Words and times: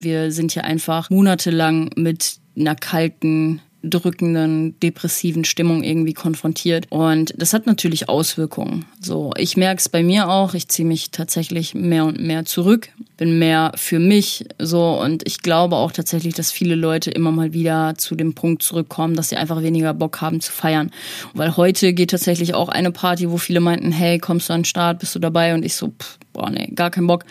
Wir 0.00 0.30
sind 0.30 0.52
hier 0.52 0.64
einfach 0.64 1.08
monatelang 1.10 1.90
mit 1.96 2.36
einer 2.56 2.74
kalten, 2.74 3.60
drückenden, 3.82 4.78
depressiven 4.80 5.44
Stimmung 5.44 5.82
irgendwie 5.82 6.12
konfrontiert. 6.12 6.86
Und 6.90 7.32
das 7.36 7.52
hat 7.52 7.66
natürlich 7.66 8.08
Auswirkungen. 8.08 8.84
So, 9.00 9.32
ich 9.36 9.56
merke 9.56 9.78
es 9.78 9.88
bei 9.88 10.02
mir 10.02 10.28
auch. 10.28 10.54
Ich 10.54 10.68
ziehe 10.68 10.86
mich 10.86 11.10
tatsächlich 11.10 11.74
mehr 11.74 12.04
und 12.04 12.20
mehr 12.20 12.44
zurück, 12.44 12.88
bin 13.16 13.38
mehr 13.38 13.72
für 13.76 13.98
mich. 13.98 14.44
So, 14.58 15.00
und 15.00 15.26
ich 15.26 15.42
glaube 15.42 15.76
auch 15.76 15.92
tatsächlich, 15.92 16.34
dass 16.34 16.50
viele 16.50 16.74
Leute 16.74 17.10
immer 17.10 17.30
mal 17.30 17.52
wieder 17.52 17.94
zu 17.96 18.16
dem 18.16 18.34
Punkt 18.34 18.62
zurückkommen, 18.62 19.14
dass 19.14 19.28
sie 19.28 19.36
einfach 19.36 19.62
weniger 19.62 19.94
Bock 19.94 20.20
haben 20.20 20.40
zu 20.40 20.52
feiern. 20.52 20.90
Weil 21.34 21.56
heute 21.56 21.92
geht 21.92 22.10
tatsächlich 22.10 22.54
auch 22.54 22.68
eine 22.68 22.90
Party, 22.90 23.30
wo 23.30 23.38
viele 23.38 23.60
meinten, 23.60 23.92
hey, 23.92 24.18
kommst 24.18 24.48
du 24.48 24.52
an 24.52 24.60
den 24.60 24.66
Start, 24.66 24.98
bist 24.98 25.14
du 25.14 25.18
dabei? 25.18 25.54
Und 25.54 25.64
ich 25.64 25.74
so, 25.74 25.88
pff, 25.88 26.18
boah, 26.32 26.50
nee, 26.50 26.70
gar 26.74 26.90
keinen 26.90 27.06
Bock. 27.06 27.24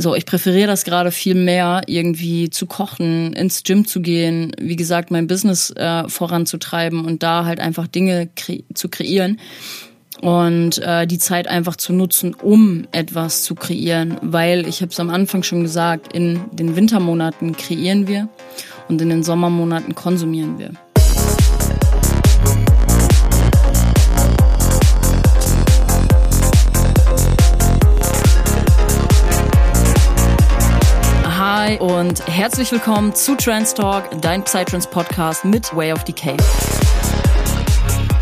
So, 0.00 0.14
ich 0.14 0.26
präferiere 0.26 0.68
das 0.68 0.84
gerade 0.84 1.10
viel 1.10 1.34
mehr, 1.34 1.82
irgendwie 1.86 2.50
zu 2.50 2.66
kochen, 2.66 3.32
ins 3.32 3.64
Gym 3.64 3.84
zu 3.84 4.00
gehen, 4.00 4.52
wie 4.60 4.76
gesagt, 4.76 5.10
mein 5.10 5.26
Business 5.26 5.70
äh, 5.70 6.08
voranzutreiben 6.08 7.04
und 7.04 7.24
da 7.24 7.44
halt 7.44 7.58
einfach 7.58 7.88
Dinge 7.88 8.28
kre 8.36 8.62
zu 8.74 8.88
kreieren 8.88 9.40
und 10.20 10.78
äh, 10.78 11.06
die 11.08 11.18
Zeit 11.18 11.48
einfach 11.48 11.74
zu 11.74 11.92
nutzen, 11.92 12.34
um 12.34 12.86
etwas 12.92 13.42
zu 13.42 13.56
kreieren, 13.56 14.18
weil 14.22 14.68
ich 14.68 14.82
habe 14.82 14.92
es 14.92 15.00
am 15.00 15.10
Anfang 15.10 15.42
schon 15.42 15.62
gesagt, 15.62 16.12
in 16.12 16.42
den 16.52 16.76
Wintermonaten 16.76 17.56
kreieren 17.56 18.06
wir 18.06 18.28
und 18.88 19.02
in 19.02 19.08
den 19.08 19.24
Sommermonaten 19.24 19.96
konsumieren 19.96 20.60
wir. 20.60 20.70
Hi 31.68 31.78
und 31.78 32.26
herzlich 32.26 32.72
willkommen 32.72 33.14
zu 33.14 33.34
Trans 33.34 33.74
Talk, 33.74 34.22
dein 34.22 34.42
Psytrance 34.42 34.88
Podcast 34.88 35.44
mit 35.44 35.76
Way 35.76 35.92
of 35.92 36.02
Decay. 36.02 36.34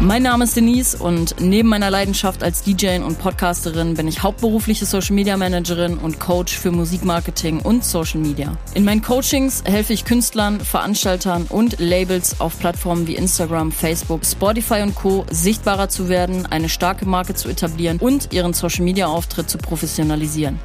Mein 0.01 0.25
Name 0.25 0.43
ist 0.43 0.57
Denise 0.57 0.97
und 0.97 1.37
neben 1.39 1.69
meiner 1.69 1.89
Leidenschaft 1.89 2.43
als 2.43 2.65
DJ 2.65 2.99
und 2.99 3.21
Podcasterin 3.21 3.95
bin 3.95 4.09
ich 4.09 4.25
hauptberufliche 4.25 4.85
Social 4.85 5.15
Media 5.15 5.37
Managerin 5.37 5.97
und 5.97 6.19
Coach 6.19 6.59
für 6.59 6.73
Musikmarketing 6.73 7.61
und 7.61 7.85
Social 7.85 8.19
Media. 8.19 8.57
In 8.75 8.85
meinen 8.85 9.03
Coachings 9.03 9.63
helfe 9.65 9.93
ich 9.93 10.05
Künstlern, 10.05 10.59
Veranstaltern 10.59 11.47
und 11.49 11.79
Labels 11.79 12.41
auf 12.41 12.59
Plattformen 12.59 13.07
wie 13.07 13.15
Instagram, 13.15 13.71
Facebook, 13.71 14.27
Spotify 14.27 14.83
und 14.83 14.97
Co. 14.97 15.25
sichtbarer 15.31 15.89
zu 15.89 16.09
werden, 16.09 16.47
eine 16.47 16.69
starke 16.69 17.07
Marke 17.07 17.35
zu 17.35 17.49
etablieren 17.49 17.99
und 18.01 18.33
ihren 18.33 18.55
Social 18.55 18.85
Media 18.85 19.07
Auftritt 19.07 19.49
zu 19.49 19.59
professionalisieren. 19.59 20.59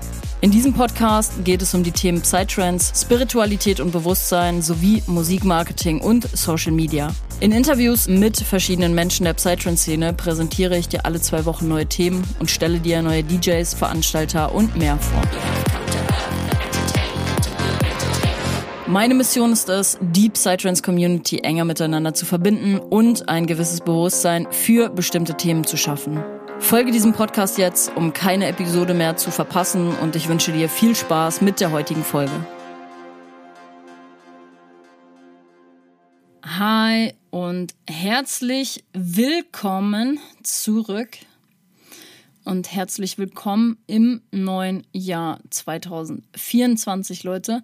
In 0.43 0.49
diesem 0.49 0.73
Podcast 0.73 1.45
geht 1.45 1.61
es 1.61 1.75
um 1.75 1.83
die 1.83 1.91
Themen 1.91 2.21
Psytrance, 2.21 2.93
Spiritualität 2.95 3.79
und 3.79 3.91
Bewusstsein 3.91 4.63
sowie 4.63 5.03
Musikmarketing 5.05 6.01
und 6.01 6.27
Social 6.35 6.71
Media. 6.71 7.13
In 7.41 7.51
Interviews 7.51 8.07
mit 8.07 8.37
verschiedenen 8.37 8.95
Menschen 8.95 9.25
der 9.25 9.35
Psytrance-Szene 9.35 10.13
präsentiere 10.13 10.75
ich 10.79 10.87
dir 10.89 11.05
alle 11.05 11.21
zwei 11.21 11.45
Wochen 11.45 11.67
neue 11.67 11.85
Themen 11.85 12.23
und 12.39 12.49
stelle 12.49 12.79
dir 12.79 13.03
neue 13.03 13.23
DJs, 13.23 13.71
Veranstalter 13.75 14.55
und 14.55 14.75
mehr 14.75 14.97
vor. 14.97 15.21
Meine 18.87 19.13
Mission 19.13 19.51
ist 19.51 19.69
es, 19.69 19.99
die 20.01 20.31
Psytrance 20.31 20.81
Community 20.81 21.37
enger 21.43 21.65
miteinander 21.65 22.15
zu 22.15 22.25
verbinden 22.25 22.79
und 22.79 23.29
ein 23.29 23.45
gewisses 23.45 23.81
Bewusstsein 23.81 24.47
für 24.49 24.89
bestimmte 24.89 25.37
Themen 25.37 25.65
zu 25.65 25.77
schaffen. 25.77 26.40
Folge 26.61 26.91
diesem 26.91 27.11
Podcast 27.11 27.57
jetzt, 27.57 27.91
um 27.97 28.13
keine 28.13 28.47
Episode 28.47 28.93
mehr 28.93 29.17
zu 29.17 29.29
verpassen 29.29 29.93
und 29.97 30.15
ich 30.15 30.29
wünsche 30.29 30.53
dir 30.53 30.69
viel 30.69 30.95
Spaß 30.95 31.41
mit 31.41 31.59
der 31.59 31.71
heutigen 31.71 32.03
Folge. 32.03 32.31
Hi 36.45 37.13
und 37.29 37.73
herzlich 37.89 38.85
willkommen 38.93 40.19
zurück 40.43 41.17
und 42.45 42.71
herzlich 42.71 43.17
willkommen 43.17 43.77
im 43.87 44.21
neuen 44.31 44.87
Jahr 44.93 45.41
2024, 45.49 47.23
Leute. 47.23 47.63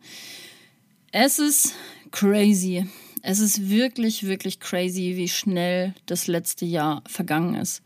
Es 1.13 1.39
ist 1.39 1.75
crazy. 2.11 2.85
Es 3.21 3.39
ist 3.39 3.69
wirklich, 3.69 4.27
wirklich 4.27 4.59
crazy, 4.59 5.13
wie 5.15 5.29
schnell 5.29 5.93
das 6.07 6.27
letzte 6.27 6.65
Jahr 6.65 7.03
vergangen 7.07 7.55
ist. 7.55 7.81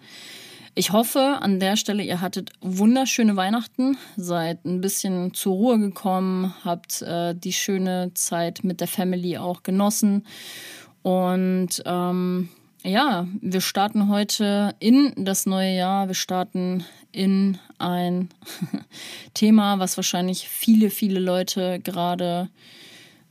Ich 0.73 0.91
hoffe 0.93 1.39
an 1.41 1.59
der 1.59 1.75
Stelle, 1.75 2.01
ihr 2.01 2.21
hattet 2.21 2.51
wunderschöne 2.61 3.35
Weihnachten, 3.35 3.97
seid 4.15 4.63
ein 4.63 4.79
bisschen 4.79 5.33
zur 5.33 5.53
Ruhe 5.53 5.79
gekommen, 5.79 6.53
habt 6.63 7.01
äh, 7.01 7.35
die 7.35 7.51
schöne 7.51 8.11
Zeit 8.13 8.63
mit 8.63 8.79
der 8.79 8.87
Family 8.87 9.37
auch 9.37 9.63
genossen. 9.63 10.25
Und 11.01 11.83
ähm, 11.85 12.47
ja, 12.83 13.27
wir 13.41 13.59
starten 13.59 14.07
heute 14.07 14.73
in 14.79 15.13
das 15.17 15.45
neue 15.45 15.75
Jahr. 15.75 16.07
Wir 16.07 16.15
starten 16.15 16.85
in 17.11 17.57
ein 17.77 18.29
Thema, 19.33 19.79
was 19.79 19.97
wahrscheinlich 19.97 20.47
viele, 20.47 20.89
viele 20.89 21.19
Leute 21.19 21.81
gerade 21.81 22.49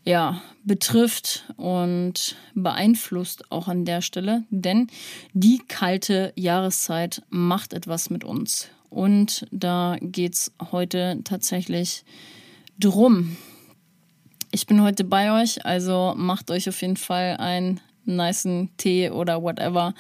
ja, 0.05 0.41
betrifft 0.65 1.45
und 1.57 2.37
beeinflusst 2.55 3.51
auch 3.51 3.69
an 3.69 3.85
der 3.85 4.03
Stelle, 4.03 4.45
denn 4.51 4.89
die 5.33 5.61
kalte 5.69 6.33
Jahreszeit 6.37 7.23
macht 7.29 7.73
etwas 7.73 8.11
mit 8.11 8.25
uns. 8.25 8.69
Und 8.89 9.47
da 9.51 9.97
geht 10.01 10.35
es 10.35 10.53
heute 10.73 11.21
tatsächlich 11.25 12.05
drum. 12.79 13.37
Ich 14.51 14.67
bin 14.67 14.83
heute 14.83 15.05
bei 15.05 15.41
euch, 15.41 15.65
also 15.65 16.15
macht 16.17 16.51
euch 16.51 16.69
auf 16.69 16.81
jeden 16.83 16.97
Fall 16.97 17.37
ein 17.39 17.81
niceen 18.05 18.71
Tee 18.77 19.11
oder 19.11 19.43
whatever. 19.43 19.95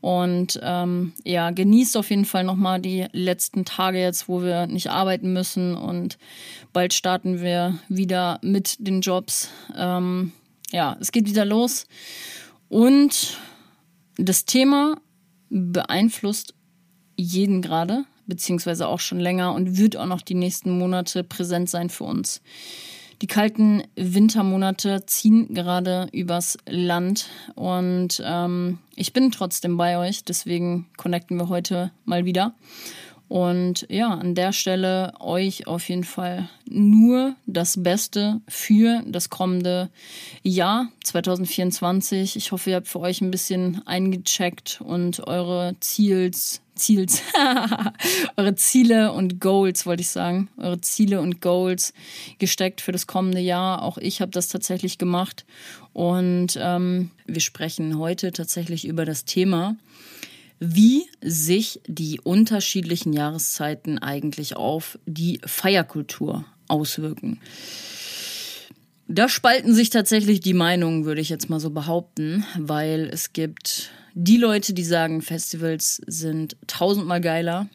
Und 0.00 0.60
ähm, 0.62 1.12
ja, 1.24 1.50
genießt 1.50 1.96
auf 1.96 2.10
jeden 2.10 2.24
Fall 2.24 2.44
nochmal 2.44 2.80
die 2.80 3.06
letzten 3.12 3.64
Tage 3.64 4.00
jetzt, 4.00 4.28
wo 4.28 4.42
wir 4.42 4.66
nicht 4.66 4.90
arbeiten 4.90 5.32
müssen. 5.32 5.74
Und 5.74 6.18
bald 6.72 6.92
starten 6.92 7.40
wir 7.40 7.78
wieder 7.88 8.38
mit 8.42 8.76
den 8.86 9.00
Jobs. 9.00 9.50
Ähm, 9.76 10.32
ja, 10.70 10.96
es 11.00 11.12
geht 11.12 11.26
wieder 11.26 11.44
los. 11.44 11.86
Und 12.68 13.38
das 14.16 14.44
Thema 14.44 14.96
beeinflusst 15.48 16.54
jeden 17.16 17.62
gerade, 17.62 18.04
beziehungsweise 18.26 18.88
auch 18.88 19.00
schon 19.00 19.20
länger 19.20 19.54
und 19.54 19.76
wird 19.76 19.96
auch 19.96 20.06
noch 20.06 20.22
die 20.22 20.34
nächsten 20.34 20.78
Monate 20.78 21.24
präsent 21.24 21.70
sein 21.70 21.90
für 21.90 22.04
uns. 22.04 22.42
Die 23.22 23.26
kalten 23.26 23.84
Wintermonate 23.96 25.04
ziehen 25.06 25.54
gerade 25.54 26.08
übers 26.12 26.58
Land 26.68 27.28
und 27.54 28.22
ähm, 28.24 28.78
ich 28.96 29.12
bin 29.12 29.30
trotzdem 29.30 29.76
bei 29.76 29.98
euch, 29.98 30.24
deswegen 30.24 30.86
connecten 30.96 31.36
wir 31.36 31.48
heute 31.48 31.90
mal 32.04 32.24
wieder. 32.24 32.54
Und 33.28 33.86
ja, 33.88 34.10
an 34.10 34.34
der 34.34 34.52
Stelle 34.52 35.14
euch 35.18 35.66
auf 35.66 35.88
jeden 35.88 36.04
Fall 36.04 36.48
nur 36.68 37.34
das 37.46 37.82
Beste 37.82 38.40
für 38.46 39.02
das 39.06 39.30
kommende 39.30 39.90
Jahr 40.42 40.88
2024. 41.02 42.36
Ich 42.36 42.52
hoffe, 42.52 42.70
ihr 42.70 42.76
habt 42.76 42.88
für 42.88 43.00
euch 43.00 43.22
ein 43.22 43.30
bisschen 43.30 43.84
eingecheckt 43.86 44.80
und 44.82 45.26
eure 45.26 45.74
Ziels, 45.80 46.60
Ziels, 46.74 47.22
eure 48.36 48.54
Ziele 48.54 49.12
und 49.12 49.40
Goals, 49.40 49.86
wollte 49.86 50.02
ich 50.02 50.10
sagen, 50.10 50.48
eure 50.56 50.80
Ziele 50.80 51.20
und 51.20 51.40
Goals 51.40 51.92
gesteckt 52.38 52.80
für 52.80 52.92
das 52.92 53.06
kommende 53.06 53.40
Jahr. 53.40 53.82
Auch 53.82 53.98
ich 53.98 54.20
habe 54.20 54.32
das 54.32 54.48
tatsächlich 54.48 54.98
gemacht. 54.98 55.44
Und 55.92 56.58
ähm, 56.60 57.10
wir 57.26 57.40
sprechen 57.40 57.98
heute 57.98 58.32
tatsächlich 58.32 58.86
über 58.86 59.04
das 59.04 59.24
Thema, 59.24 59.76
wie 60.58 61.04
sich 61.20 61.80
die 61.86 62.20
unterschiedlichen 62.20 63.12
Jahreszeiten 63.12 63.98
eigentlich 63.98 64.56
auf 64.56 64.98
die 65.06 65.40
Feierkultur 65.44 66.44
auswirken. 66.68 67.40
Da 69.06 69.28
spalten 69.28 69.74
sich 69.74 69.90
tatsächlich 69.90 70.40
die 70.40 70.54
Meinungen, 70.54 71.04
würde 71.04 71.20
ich 71.20 71.28
jetzt 71.28 71.50
mal 71.50 71.60
so 71.60 71.70
behaupten, 71.70 72.44
weil 72.58 73.10
es 73.12 73.32
gibt 73.34 73.90
die 74.14 74.36
Leute, 74.36 74.72
die 74.74 74.84
sagen, 74.84 75.22
Festivals 75.22 76.00
sind 76.06 76.56
tausendmal 76.66 77.20
geiler. 77.20 77.68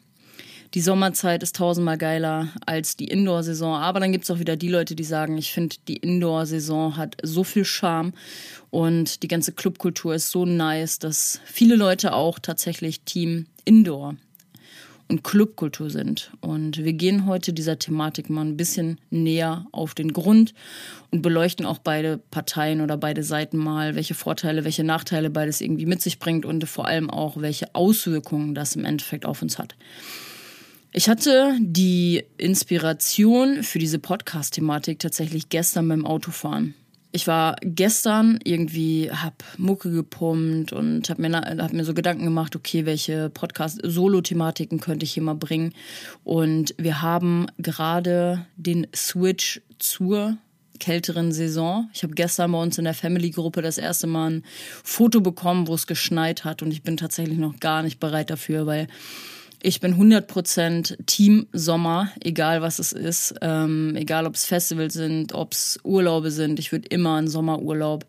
Die 0.72 0.80
Sommerzeit 0.80 1.42
ist 1.42 1.56
tausendmal 1.56 1.98
geiler 1.98 2.48
als 2.64 2.96
die 2.96 3.08
Indoor-Saison. 3.08 3.74
Aber 3.74 4.00
dann 4.00 4.12
gibt 4.12 4.24
es 4.24 4.30
auch 4.30 4.38
wieder 4.38 4.56
die 4.56 4.68
Leute, 4.68 4.94
die 4.94 5.04
sagen, 5.04 5.36
ich 5.36 5.52
finde, 5.52 5.76
die 5.86 5.96
Indoor-Saison 5.96 6.96
hat 6.96 7.16
so 7.22 7.44
viel 7.44 7.64
Charme 7.64 8.14
und 8.70 9.22
die 9.22 9.28
ganze 9.28 9.52
Clubkultur 9.52 10.14
ist 10.14 10.30
so 10.30 10.46
nice, 10.46 10.98
dass 10.98 11.40
viele 11.44 11.76
Leute 11.76 12.14
auch 12.14 12.38
tatsächlich 12.38 13.02
Team 13.02 13.46
Indoor 13.64 14.14
und 15.10 15.24
Clubkultur 15.24 15.90
sind. 15.90 16.30
Und 16.40 16.78
wir 16.78 16.92
gehen 16.92 17.26
heute 17.26 17.52
dieser 17.52 17.78
Thematik 17.78 18.30
mal 18.30 18.42
ein 18.42 18.56
bisschen 18.56 18.98
näher 19.10 19.66
auf 19.72 19.94
den 19.94 20.12
Grund 20.12 20.54
und 21.10 21.20
beleuchten 21.20 21.66
auch 21.66 21.78
beide 21.78 22.18
Parteien 22.30 22.80
oder 22.80 22.96
beide 22.96 23.22
Seiten 23.22 23.58
mal, 23.58 23.96
welche 23.96 24.14
Vorteile, 24.14 24.64
welche 24.64 24.84
Nachteile 24.84 25.28
beides 25.28 25.60
irgendwie 25.60 25.86
mit 25.86 26.00
sich 26.00 26.18
bringt 26.18 26.46
und 26.46 26.66
vor 26.68 26.86
allem 26.86 27.10
auch, 27.10 27.40
welche 27.40 27.74
Auswirkungen 27.74 28.54
das 28.54 28.76
im 28.76 28.84
Endeffekt 28.84 29.26
auf 29.26 29.42
uns 29.42 29.58
hat. 29.58 29.74
Ich 30.92 31.08
hatte 31.08 31.56
die 31.60 32.24
Inspiration 32.36 33.62
für 33.62 33.78
diese 33.78 33.98
Podcast-Thematik 33.98 34.98
tatsächlich 34.98 35.48
gestern 35.48 35.88
beim 35.88 36.06
Autofahren. 36.06 36.74
Ich 37.12 37.26
war 37.26 37.56
gestern 37.62 38.38
irgendwie, 38.44 39.10
hab 39.10 39.42
Mucke 39.58 39.90
gepumpt 39.90 40.72
und 40.72 41.10
hab 41.10 41.18
mir, 41.18 41.32
hab 41.32 41.72
mir 41.72 41.84
so 41.84 41.92
Gedanken 41.92 42.24
gemacht, 42.24 42.54
okay, 42.54 42.86
welche 42.86 43.30
Podcast-Solo-Thematiken 43.30 44.78
könnte 44.80 45.04
ich 45.04 45.12
hier 45.12 45.24
mal 45.24 45.34
bringen. 45.34 45.74
Und 46.22 46.74
wir 46.78 47.02
haben 47.02 47.46
gerade 47.58 48.46
den 48.56 48.86
Switch 48.94 49.60
zur 49.80 50.38
kälteren 50.78 51.32
Saison. 51.32 51.90
Ich 51.92 52.02
habe 52.02 52.14
gestern 52.14 52.52
bei 52.52 52.62
uns 52.62 52.78
in 52.78 52.84
der 52.84 52.94
Family-Gruppe 52.94 53.60
das 53.60 53.78
erste 53.78 54.06
Mal 54.06 54.30
ein 54.30 54.44
Foto 54.82 55.20
bekommen, 55.20 55.68
wo 55.68 55.74
es 55.74 55.86
geschneit 55.86 56.44
hat 56.44 56.62
und 56.62 56.72
ich 56.72 56.82
bin 56.82 56.96
tatsächlich 56.96 57.38
noch 57.38 57.60
gar 57.60 57.82
nicht 57.82 58.00
bereit 58.00 58.30
dafür, 58.30 58.66
weil 58.66 58.88
ich 59.62 59.80
bin 59.80 59.94
100% 59.94 61.06
Team 61.06 61.46
Sommer, 61.52 62.10
egal 62.20 62.62
was 62.62 62.78
es 62.78 62.92
ist. 62.92 63.34
Ähm, 63.42 63.94
egal 63.96 64.26
ob 64.26 64.34
es 64.34 64.44
Festivals 64.44 64.94
sind, 64.94 65.32
ob 65.34 65.52
es 65.52 65.78
Urlaube 65.82 66.30
sind. 66.30 66.58
Ich 66.58 66.72
würde 66.72 66.88
immer 66.88 67.16
einen 67.16 67.28
Sommerurlaub 67.28 68.06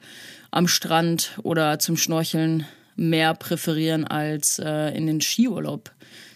am 0.52 0.68
Strand 0.68 1.40
oder 1.44 1.80
zum 1.80 1.98
Schnorcheln 1.98 2.66
mehr 2.96 3.34
präferieren, 3.34 4.06
als 4.06 4.60
äh, 4.60 4.96
in 4.96 5.08
den 5.08 5.22
Skiurlaub 5.22 5.92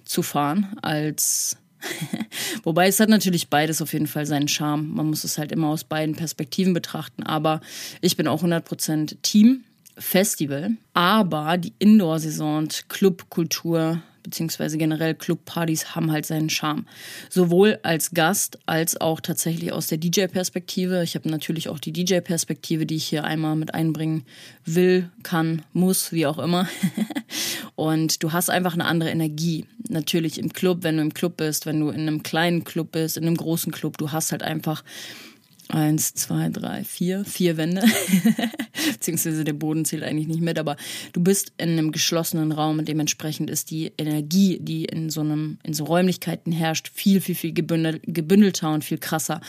zu 0.05 0.21
fahren, 0.21 0.77
als 0.81 1.57
Wobei 2.63 2.87
es 2.87 2.99
hat 2.99 3.09
natürlich 3.09 3.49
beides 3.49 3.81
auf 3.81 3.93
jeden 3.93 4.07
Fall 4.07 4.25
seinen 4.25 4.47
Charme. 4.47 4.89
Man 4.93 5.07
muss 5.07 5.23
es 5.23 5.37
halt 5.37 5.51
immer 5.51 5.67
aus 5.67 5.83
beiden 5.83 6.15
Perspektiven 6.15 6.73
betrachten. 6.73 7.23
Aber 7.23 7.61
ich 8.01 8.17
bin 8.17 8.27
auch 8.27 8.43
100% 8.43 9.17
Team 9.21 9.63
Festival. 9.97 10.71
Aber 10.93 11.57
die 11.57 11.73
Indoor-Saison 11.79 12.57
und 12.57 12.89
Clubkultur 12.89 14.01
beziehungsweise 14.25 14.77
generell 14.77 15.15
Clubpartys 15.15 15.95
haben 15.95 16.11
halt 16.11 16.25
seinen 16.25 16.49
Charme. 16.49 16.85
Sowohl 17.29 17.79
als 17.83 18.11
Gast 18.11 18.59
als 18.65 18.99
auch 18.99 19.21
tatsächlich 19.21 19.71
aus 19.71 19.87
der 19.87 19.99
DJ-Perspektive. 19.99 21.03
Ich 21.03 21.15
habe 21.15 21.29
natürlich 21.29 21.69
auch 21.69 21.79
die 21.79 21.93
DJ-Perspektive, 21.93 22.85
die 22.85 22.95
ich 22.95 23.05
hier 23.05 23.23
einmal 23.23 23.55
mit 23.55 23.73
einbringen 23.73 24.25
will, 24.65 25.09
kann, 25.23 25.61
muss, 25.71 26.11
wie 26.11 26.25
auch 26.25 26.39
immer. 26.39 26.67
Und 27.75 28.23
du 28.23 28.33
hast 28.33 28.49
einfach 28.49 28.73
eine 28.73 28.85
andere 28.85 29.11
Energie. 29.11 29.65
Natürlich 29.87 30.39
im 30.39 30.51
Club, 30.51 30.79
wenn 30.81 30.97
du 30.97 31.03
im 31.03 31.13
Club 31.13 31.37
bist, 31.37 31.65
wenn 31.65 31.79
du 31.79 31.89
in 31.89 32.01
einem 32.01 32.23
kleinen 32.23 32.63
Club 32.63 32.91
bist, 32.91 33.17
in 33.17 33.25
einem 33.25 33.37
großen 33.37 33.71
Club, 33.71 33.97
du 33.97 34.11
hast 34.11 34.31
halt 34.31 34.43
einfach 34.43 34.83
Eins, 35.69 36.13
zwei, 36.13 36.49
drei, 36.49 36.83
vier, 36.83 37.25
vier 37.25 37.57
Wände. 37.57 37.83
Beziehungsweise 38.93 39.43
der 39.43 39.53
Boden 39.53 39.83
zählt 39.83 40.03
eigentlich 40.03 40.27
nicht 40.27 40.41
mit, 40.41 40.59
aber 40.59 40.75
du 41.13 41.21
bist 41.21 41.53
in 41.57 41.69
einem 41.69 41.91
geschlossenen 41.91 42.51
Raum 42.51 42.77
und 42.77 42.87
dementsprechend 42.87 43.49
ist 43.49 43.71
die 43.71 43.91
Energie, 43.97 44.59
die 44.61 44.85
in 44.85 45.09
so 45.09 45.21
einem, 45.21 45.57
in 45.63 45.73
so 45.73 45.85
Räumlichkeiten 45.85 46.51
herrscht, 46.51 46.91
viel, 46.93 47.19
viel, 47.19 47.33
viel 47.33 47.51
gebündel, 47.51 47.99
gebündelter 48.03 48.71
und 48.73 48.83
viel 48.83 48.99
krasser. 48.99 49.41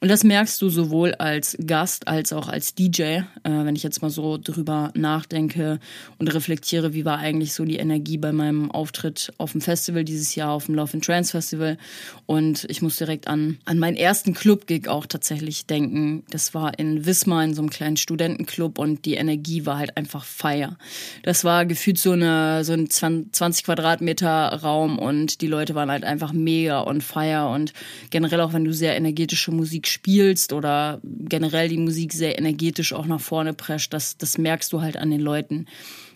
Und 0.00 0.10
das 0.10 0.22
merkst 0.22 0.60
du 0.60 0.68
sowohl 0.68 1.14
als 1.14 1.56
Gast 1.66 2.08
als 2.08 2.34
auch 2.34 2.48
als 2.48 2.74
DJ, 2.74 3.02
äh, 3.02 3.24
wenn 3.44 3.74
ich 3.74 3.82
jetzt 3.82 4.02
mal 4.02 4.10
so 4.10 4.36
drüber 4.36 4.92
nachdenke 4.94 5.80
und 6.18 6.32
reflektiere, 6.34 6.92
wie 6.92 7.06
war 7.06 7.18
eigentlich 7.18 7.54
so 7.54 7.64
die 7.64 7.76
Energie 7.76 8.18
bei 8.18 8.32
meinem 8.32 8.70
Auftritt 8.70 9.32
auf 9.38 9.52
dem 9.52 9.62
Festival 9.62 10.04
dieses 10.04 10.34
Jahr, 10.34 10.50
auf 10.50 10.66
dem 10.66 10.74
Love 10.74 10.94
and 10.94 11.04
Trance 11.04 11.30
Festival. 11.30 11.78
Und 12.26 12.66
ich 12.68 12.82
muss 12.82 12.96
direkt 12.96 13.28
an, 13.28 13.58
an 13.64 13.78
meinen 13.78 13.96
ersten 13.96 14.34
Club-Gig 14.34 14.88
auch 14.88 15.06
tatsächlich 15.06 15.53
ich 15.54 15.66
denken, 15.66 16.24
das 16.30 16.52
war 16.52 16.78
in 16.78 17.06
Wismar 17.06 17.44
in 17.44 17.54
so 17.54 17.62
einem 17.62 17.70
kleinen 17.70 17.96
Studentenclub 17.96 18.78
und 18.78 19.04
die 19.04 19.14
Energie 19.14 19.66
war 19.66 19.78
halt 19.78 19.96
einfach 19.96 20.24
Feier. 20.24 20.76
Das 21.22 21.44
war 21.44 21.64
gefühlt 21.64 21.98
so, 21.98 22.10
eine, 22.12 22.64
so 22.64 22.72
ein 22.72 22.90
20 22.90 23.64
Quadratmeter 23.64 24.48
Raum 24.62 24.98
und 24.98 25.40
die 25.40 25.46
Leute 25.46 25.74
waren 25.74 25.90
halt 25.90 26.02
einfach 26.02 26.32
mega 26.32 26.84
on 26.84 27.00
fire 27.00 27.48
und 27.48 27.72
generell 28.10 28.40
auch 28.40 28.52
wenn 28.52 28.64
du 28.64 28.72
sehr 28.72 28.96
energetische 28.96 29.52
Musik 29.52 29.86
spielst 29.86 30.52
oder 30.52 31.00
generell 31.04 31.68
die 31.68 31.78
Musik 31.78 32.12
sehr 32.12 32.36
energetisch 32.36 32.92
auch 32.92 33.06
nach 33.06 33.20
vorne 33.20 33.54
prescht, 33.54 33.92
das, 33.92 34.16
das 34.18 34.38
merkst 34.38 34.72
du 34.72 34.82
halt 34.82 34.96
an 34.96 35.10
den 35.10 35.20
Leuten. 35.20 35.66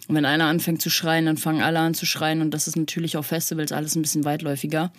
Und 0.09 0.17
wenn 0.17 0.25
einer 0.25 0.47
anfängt 0.47 0.83
zu 0.83 0.91
schreien, 0.91 1.27
dann 1.27 1.37
fangen 1.37 1.63
alle 1.63 1.79
an 1.79 1.95
zu 1.95 2.07
schreien 2.07 2.41
und 2.41 2.53
das 2.53 2.67
ist 2.67 2.77
natürlich 2.77 3.17
auf 3.17 3.27
Festivals 3.27 3.73
alles 3.73 3.95
ein 3.95 4.03
bisschen 4.03 4.25
weitläufiger. 4.25 4.91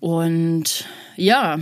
Und 0.00 0.86
ja, 1.16 1.58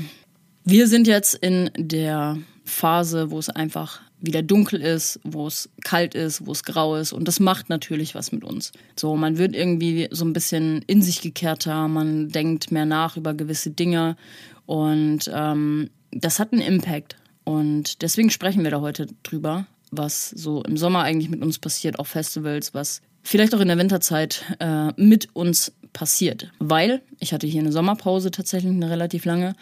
wir 0.65 0.89
sind 0.89 1.07
jetzt 1.07 1.35
in 1.35 1.71
der 1.77 2.39
Phase, 2.65 3.31
wo 3.31 3.39
es 3.39 3.51
einfach 3.51 4.01
wieder 4.21 4.43
dunkel 4.43 4.81
ist, 4.81 5.21
wo 5.23 5.47
es 5.47 5.69
kalt 5.85 6.15
ist, 6.15 6.47
wo 6.47 6.53
es 6.53 6.65
grau 6.65 6.97
ist. 6.97 7.13
Und 7.13 7.29
das 7.29 7.41
macht 7.41 7.69
natürlich 7.69 8.15
was 8.15 8.33
mit 8.33 8.43
uns. 8.43 8.73
So, 8.99 9.17
man 9.17 9.37
wird 9.37 9.55
irgendwie 9.55 10.09
so 10.11 10.25
ein 10.25 10.33
bisschen 10.33 10.83
in 10.87 11.03
sich 11.03 11.21
gekehrter, 11.21 11.89
man 11.89 12.31
denkt 12.31 12.73
mehr 12.73 12.87
nach 12.87 13.17
über 13.19 13.35
gewisse 13.35 13.71
Dinge. 13.71 14.17
Und 14.65 15.31
ähm, 15.33 15.91
das 16.11 16.39
hat 16.39 16.53
einen 16.53 16.63
Impact. 16.63 17.17
Und 17.45 18.01
deswegen 18.01 18.31
sprechen 18.31 18.65
wir 18.65 18.71
da 18.71 18.81
heute 18.81 19.09
drüber, 19.23 19.67
was 19.91 20.31
so 20.31 20.63
im 20.63 20.79
Sommer 20.79 21.03
eigentlich 21.03 21.29
mit 21.29 21.43
uns 21.43 21.59
passiert, 21.59 21.99
auf 21.99 22.09
Festivals, 22.09 22.73
was 22.73 23.03
vielleicht 23.23 23.55
auch 23.55 23.61
in 23.61 23.69
der 23.69 23.79
Winterzeit 23.79 24.45
äh, 24.61 24.91
mit 24.97 25.29
uns 25.35 25.73
passiert. 25.93 26.51
Weil 26.59 27.03
ich 27.21 27.33
hatte 27.33 27.47
hier 27.47 27.61
eine 27.61 27.73
Sommerpause 27.73 28.31
tatsächlich 28.31 28.73
eine 28.73 28.91
relativ 28.91 29.25
lange 29.27 29.55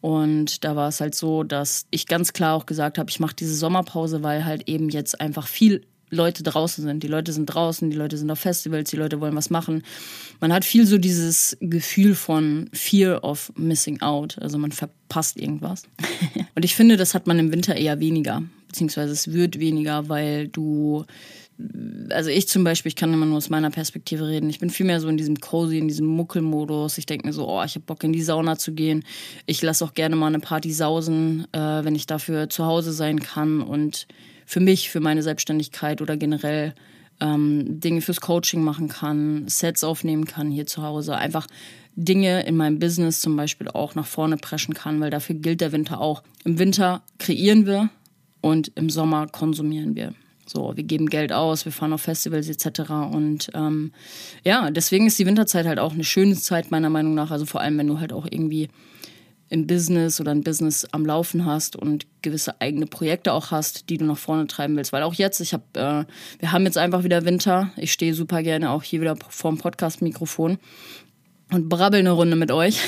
und 0.00 0.64
da 0.64 0.76
war 0.76 0.88
es 0.88 1.00
halt 1.00 1.14
so, 1.14 1.42
dass 1.42 1.86
ich 1.90 2.06
ganz 2.06 2.32
klar 2.32 2.54
auch 2.54 2.66
gesagt 2.66 2.98
habe, 2.98 3.10
ich 3.10 3.20
mache 3.20 3.34
diese 3.34 3.54
Sommerpause, 3.54 4.22
weil 4.22 4.44
halt 4.44 4.68
eben 4.68 4.88
jetzt 4.90 5.20
einfach 5.20 5.46
viel 5.46 5.84
Leute 6.10 6.42
draußen 6.42 6.84
sind. 6.84 7.02
Die 7.02 7.08
Leute 7.08 7.32
sind 7.32 7.46
draußen, 7.46 7.90
die 7.90 7.96
Leute 7.96 8.16
sind 8.16 8.30
auf 8.30 8.38
Festivals, 8.38 8.90
die 8.90 8.96
Leute 8.96 9.20
wollen 9.20 9.36
was 9.36 9.50
machen. 9.50 9.82
Man 10.40 10.52
hat 10.52 10.64
viel 10.64 10.86
so 10.86 10.98
dieses 10.98 11.56
Gefühl 11.60 12.14
von 12.14 12.70
Fear 12.72 13.24
of 13.24 13.52
Missing 13.56 14.00
Out. 14.00 14.38
Also 14.40 14.58
man 14.58 14.72
verpasst 14.72 15.36
irgendwas. 15.36 15.82
Und 16.54 16.64
ich 16.64 16.74
finde, 16.74 16.96
das 16.96 17.14
hat 17.14 17.26
man 17.26 17.38
im 17.38 17.52
Winter 17.52 17.76
eher 17.76 18.00
weniger. 18.00 18.42
Beziehungsweise 18.68 19.12
es 19.12 19.32
wird 19.32 19.58
weniger, 19.58 20.08
weil 20.08 20.48
du 20.48 21.04
also 22.10 22.30
ich 22.30 22.48
zum 22.48 22.62
Beispiel, 22.62 22.90
ich 22.90 22.96
kann 22.96 23.12
immer 23.12 23.26
nur 23.26 23.36
aus 23.36 23.50
meiner 23.50 23.70
Perspektive 23.70 24.28
reden. 24.28 24.48
Ich 24.48 24.60
bin 24.60 24.70
viel 24.70 24.86
mehr 24.86 25.00
so 25.00 25.08
in 25.08 25.16
diesem 25.16 25.40
cozy, 25.40 25.78
in 25.78 25.88
diesem 25.88 26.06
Muckelmodus. 26.06 26.98
Ich 26.98 27.06
denke 27.06 27.26
mir 27.26 27.32
so, 27.32 27.48
oh, 27.48 27.62
ich 27.64 27.74
habe 27.74 27.84
Bock 27.84 28.04
in 28.04 28.12
die 28.12 28.22
Sauna 28.22 28.56
zu 28.56 28.72
gehen. 28.72 29.04
Ich 29.46 29.60
lasse 29.62 29.84
auch 29.84 29.94
gerne 29.94 30.14
mal 30.14 30.28
eine 30.28 30.38
Party 30.38 30.72
sausen, 30.72 31.46
äh, 31.52 31.58
wenn 31.58 31.94
ich 31.94 32.06
dafür 32.06 32.48
zu 32.48 32.64
Hause 32.64 32.92
sein 32.92 33.20
kann 33.20 33.60
und 33.60 34.06
für 34.46 34.60
mich, 34.60 34.90
für 34.90 35.00
meine 35.00 35.22
Selbstständigkeit 35.22 36.00
oder 36.00 36.16
generell 36.16 36.74
ähm, 37.20 37.80
Dinge 37.80 38.00
fürs 38.00 38.20
Coaching 38.20 38.62
machen 38.62 38.88
kann, 38.88 39.48
Sets 39.48 39.82
aufnehmen 39.82 40.24
kann 40.24 40.50
hier 40.50 40.66
zu 40.66 40.82
Hause. 40.82 41.16
Einfach 41.16 41.46
Dinge 41.96 42.46
in 42.46 42.56
meinem 42.56 42.78
Business 42.78 43.20
zum 43.20 43.36
Beispiel 43.36 43.68
auch 43.68 43.96
nach 43.96 44.06
vorne 44.06 44.36
preschen 44.36 44.74
kann, 44.74 45.00
weil 45.00 45.10
dafür 45.10 45.34
gilt 45.34 45.60
der 45.60 45.72
Winter 45.72 46.00
auch. 46.00 46.22
Im 46.44 46.58
Winter 46.60 47.02
kreieren 47.18 47.66
wir 47.66 47.90
und 48.40 48.70
im 48.76 48.88
Sommer 48.88 49.26
konsumieren 49.26 49.96
wir. 49.96 50.14
So, 50.48 50.74
wir 50.76 50.84
geben 50.84 51.10
Geld 51.10 51.32
aus, 51.32 51.66
wir 51.66 51.72
fahren 51.72 51.92
auf 51.92 52.00
Festivals 52.00 52.48
etc. 52.48 52.90
Und 53.12 53.50
ähm, 53.54 53.92
ja, 54.44 54.70
deswegen 54.70 55.06
ist 55.06 55.18
die 55.18 55.26
Winterzeit 55.26 55.66
halt 55.66 55.78
auch 55.78 55.92
eine 55.92 56.04
schöne 56.04 56.36
Zeit 56.36 56.70
meiner 56.70 56.88
Meinung 56.88 57.14
nach. 57.14 57.30
Also 57.30 57.44
vor 57.44 57.60
allem, 57.60 57.76
wenn 57.76 57.86
du 57.86 58.00
halt 58.00 58.14
auch 58.14 58.26
irgendwie 58.30 58.68
im 59.50 59.66
Business 59.66 60.20
oder 60.20 60.30
ein 60.30 60.42
Business 60.42 60.86
am 60.92 61.04
Laufen 61.04 61.44
hast 61.44 61.76
und 61.76 62.06
gewisse 62.22 62.60
eigene 62.60 62.86
Projekte 62.86 63.32
auch 63.32 63.50
hast, 63.50 63.90
die 63.90 63.98
du 63.98 64.04
nach 64.04 64.16
vorne 64.16 64.46
treiben 64.46 64.76
willst. 64.76 64.92
Weil 64.92 65.02
auch 65.02 65.14
jetzt, 65.14 65.40
ich 65.40 65.52
habe, 65.52 65.64
äh, 65.74 66.04
wir 66.40 66.52
haben 66.52 66.64
jetzt 66.64 66.78
einfach 66.78 67.04
wieder 67.04 67.24
Winter. 67.24 67.70
Ich 67.76 67.92
stehe 67.92 68.14
super 68.14 68.42
gerne 68.42 68.70
auch 68.70 68.82
hier 68.82 69.00
wieder 69.00 69.16
vorm 69.28 69.58
Podcast-Mikrofon 69.58 70.58
und 71.50 71.68
brabbel 71.68 72.00
eine 72.00 72.10
Runde 72.10 72.36
mit 72.36 72.52
euch. 72.52 72.78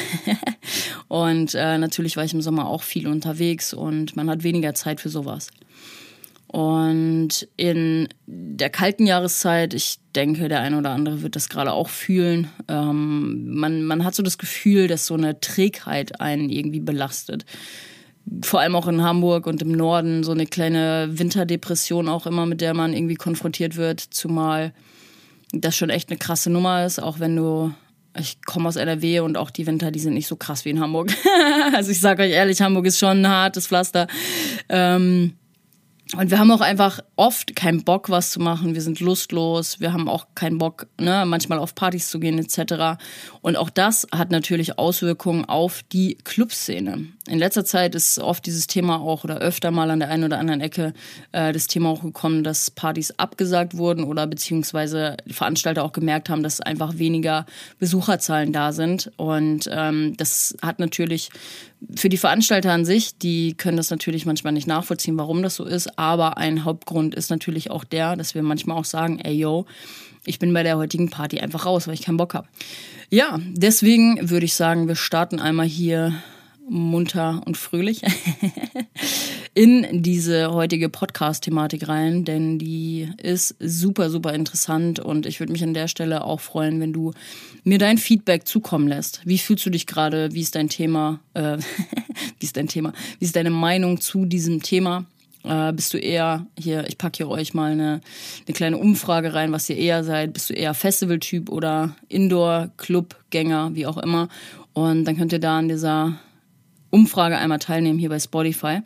und 1.08 1.54
äh, 1.54 1.78
natürlich 1.78 2.16
war 2.16 2.24
ich 2.24 2.34
im 2.34 2.42
Sommer 2.42 2.68
auch 2.68 2.82
viel 2.82 3.06
unterwegs 3.06 3.74
und 3.74 4.16
man 4.16 4.30
hat 4.30 4.42
weniger 4.42 4.74
Zeit 4.74 5.00
für 5.00 5.10
sowas. 5.10 5.50
Und 6.52 7.46
in 7.56 8.08
der 8.26 8.70
kalten 8.70 9.06
Jahreszeit, 9.06 9.72
ich 9.72 10.00
denke, 10.16 10.48
der 10.48 10.60
eine 10.60 10.78
oder 10.78 10.90
andere 10.90 11.22
wird 11.22 11.36
das 11.36 11.48
gerade 11.48 11.72
auch 11.72 11.88
fühlen, 11.88 12.48
ähm, 12.66 13.54
man, 13.54 13.84
man 13.84 14.04
hat 14.04 14.16
so 14.16 14.24
das 14.24 14.36
Gefühl, 14.36 14.88
dass 14.88 15.06
so 15.06 15.14
eine 15.14 15.38
Trägheit 15.38 16.20
einen 16.20 16.50
irgendwie 16.50 16.80
belastet. 16.80 17.44
Vor 18.42 18.58
allem 18.58 18.74
auch 18.74 18.88
in 18.88 19.00
Hamburg 19.00 19.46
und 19.46 19.62
im 19.62 19.70
Norden 19.70 20.24
so 20.24 20.32
eine 20.32 20.44
kleine 20.44 21.08
Winterdepression 21.12 22.08
auch 22.08 22.26
immer, 22.26 22.46
mit 22.46 22.60
der 22.60 22.74
man 22.74 22.94
irgendwie 22.94 23.14
konfrontiert 23.14 23.76
wird, 23.76 24.00
zumal 24.00 24.72
das 25.52 25.76
schon 25.76 25.90
echt 25.90 26.10
eine 26.10 26.18
krasse 26.18 26.50
Nummer 26.50 26.84
ist, 26.84 27.00
auch 27.00 27.20
wenn 27.20 27.36
du 27.36 27.72
ich 28.18 28.42
komme 28.44 28.68
aus 28.68 28.74
NRW 28.74 29.20
und 29.20 29.38
auch 29.38 29.50
die 29.50 29.68
Winter, 29.68 29.92
die 29.92 30.00
sind 30.00 30.14
nicht 30.14 30.26
so 30.26 30.34
krass 30.34 30.64
wie 30.64 30.70
in 30.70 30.80
Hamburg. 30.80 31.12
also 31.74 31.92
ich 31.92 32.00
sage 32.00 32.24
euch 32.24 32.32
ehrlich, 32.32 32.60
Hamburg 32.60 32.86
ist 32.86 32.98
schon 32.98 33.24
ein 33.24 33.28
hartes 33.28 33.68
Pflaster. 33.68 34.08
Ähm, 34.68 35.34
und 36.16 36.30
wir 36.30 36.40
haben 36.40 36.50
auch 36.50 36.60
einfach 36.60 37.00
oft 37.14 37.54
keinen 37.54 37.84
Bock, 37.84 38.10
was 38.10 38.32
zu 38.32 38.40
machen. 38.40 38.74
Wir 38.74 38.82
sind 38.82 38.98
lustlos. 38.98 39.78
Wir 39.78 39.92
haben 39.92 40.08
auch 40.08 40.26
keinen 40.34 40.58
Bock, 40.58 40.88
ne, 40.98 41.24
manchmal 41.24 41.58
auf 41.60 41.76
Partys 41.76 42.08
zu 42.08 42.18
gehen 42.18 42.38
etc. 42.38 43.00
Und 43.42 43.56
auch 43.56 43.70
das 43.70 44.08
hat 44.10 44.32
natürlich 44.32 44.76
Auswirkungen 44.76 45.44
auf 45.44 45.82
die 45.92 46.16
Clubszene. 46.24 47.06
In 47.28 47.38
letzter 47.38 47.64
Zeit 47.64 47.94
ist 47.94 48.18
oft 48.18 48.44
dieses 48.44 48.66
Thema 48.66 49.00
auch 49.00 49.22
oder 49.22 49.38
öfter 49.38 49.70
mal 49.70 49.88
an 49.88 50.00
der 50.00 50.08
einen 50.08 50.24
oder 50.24 50.38
anderen 50.38 50.60
Ecke 50.60 50.94
äh, 51.30 51.52
das 51.52 51.68
Thema 51.68 51.90
auch 51.90 52.02
gekommen, 52.02 52.42
dass 52.42 52.72
Partys 52.72 53.12
abgesagt 53.12 53.76
wurden 53.76 54.02
oder 54.02 54.26
beziehungsweise 54.26 55.16
Veranstalter 55.28 55.84
auch 55.84 55.92
gemerkt 55.92 56.28
haben, 56.28 56.42
dass 56.42 56.60
einfach 56.60 56.98
weniger 56.98 57.46
Besucherzahlen 57.78 58.52
da 58.52 58.72
sind. 58.72 59.12
Und 59.16 59.70
ähm, 59.72 60.16
das 60.16 60.56
hat 60.60 60.80
natürlich 60.80 61.30
für 61.94 62.08
die 62.08 62.16
Veranstalter 62.16 62.72
an 62.72 62.84
sich, 62.84 63.16
die 63.16 63.54
können 63.54 63.76
das 63.76 63.90
natürlich 63.90 64.26
manchmal 64.26 64.52
nicht 64.52 64.66
nachvollziehen, 64.66 65.16
warum 65.16 65.42
das 65.42 65.54
so 65.54 65.64
ist. 65.64 65.98
Aber 65.98 66.36
ein 66.36 66.64
Hauptgrund 66.64 67.14
ist 67.14 67.30
natürlich 67.30 67.70
auch 67.70 67.84
der, 67.84 68.16
dass 68.16 68.34
wir 68.34 68.42
manchmal 68.42 68.76
auch 68.76 68.84
sagen, 68.84 69.18
ey 69.18 69.34
yo, 69.34 69.66
ich 70.24 70.38
bin 70.38 70.52
bei 70.52 70.62
der 70.62 70.76
heutigen 70.76 71.10
Party 71.10 71.40
einfach 71.40 71.64
raus, 71.64 71.86
weil 71.86 71.94
ich 71.94 72.02
keinen 72.02 72.18
Bock 72.18 72.34
habe. 72.34 72.46
Ja, 73.08 73.38
deswegen 73.52 74.30
würde 74.30 74.46
ich 74.46 74.54
sagen, 74.54 74.88
wir 74.88 74.96
starten 74.96 75.40
einmal 75.40 75.66
hier 75.66 76.14
munter 76.68 77.42
und 77.46 77.56
fröhlich 77.56 78.02
in 79.60 80.02
diese 80.02 80.54
heutige 80.54 80.88
Podcast-Thematik 80.88 81.86
rein, 81.86 82.24
denn 82.24 82.58
die 82.58 83.10
ist 83.22 83.54
super, 83.60 84.08
super 84.08 84.32
interessant 84.32 85.00
und 85.00 85.26
ich 85.26 85.38
würde 85.38 85.52
mich 85.52 85.62
an 85.62 85.74
der 85.74 85.86
Stelle 85.86 86.24
auch 86.24 86.40
freuen, 86.40 86.80
wenn 86.80 86.94
du 86.94 87.12
mir 87.62 87.76
dein 87.76 87.98
Feedback 87.98 88.48
zukommen 88.48 88.88
lässt. 88.88 89.20
Wie 89.26 89.36
fühlst 89.36 89.66
du 89.66 89.68
dich 89.68 89.86
gerade? 89.86 90.32
Wie 90.32 90.40
ist 90.40 90.54
dein 90.54 90.70
Thema? 90.70 91.20
Äh, 91.34 91.58
wie 92.38 92.46
ist 92.46 92.56
dein 92.56 92.68
Thema? 92.68 92.94
Wie 93.18 93.26
ist 93.26 93.36
deine 93.36 93.50
Meinung 93.50 94.00
zu 94.00 94.24
diesem 94.24 94.62
Thema? 94.62 95.04
Äh, 95.44 95.74
bist 95.74 95.92
du 95.92 95.98
eher, 95.98 96.46
hier, 96.58 96.86
ich 96.88 96.96
packe 96.96 97.18
hier 97.18 97.28
euch 97.28 97.52
mal 97.52 97.72
eine, 97.72 98.00
eine 98.46 98.54
kleine 98.54 98.78
Umfrage 98.78 99.34
rein, 99.34 99.52
was 99.52 99.68
ihr 99.68 99.76
eher 99.76 100.04
seid. 100.04 100.32
Bist 100.32 100.48
du 100.48 100.54
eher 100.54 100.72
Festivaltyp 100.72 101.50
oder 101.50 101.94
Indoor-Club-Gänger, 102.08 103.74
wie 103.74 103.84
auch 103.84 103.98
immer. 103.98 104.30
Und 104.72 105.04
dann 105.04 105.18
könnt 105.18 105.34
ihr 105.34 105.38
da 105.38 105.58
an 105.58 105.68
dieser 105.68 106.18
Umfrage 106.90 107.38
einmal 107.38 107.58
teilnehmen 107.58 107.98
hier 107.98 108.08
bei 108.08 108.18
Spotify. 108.18 108.80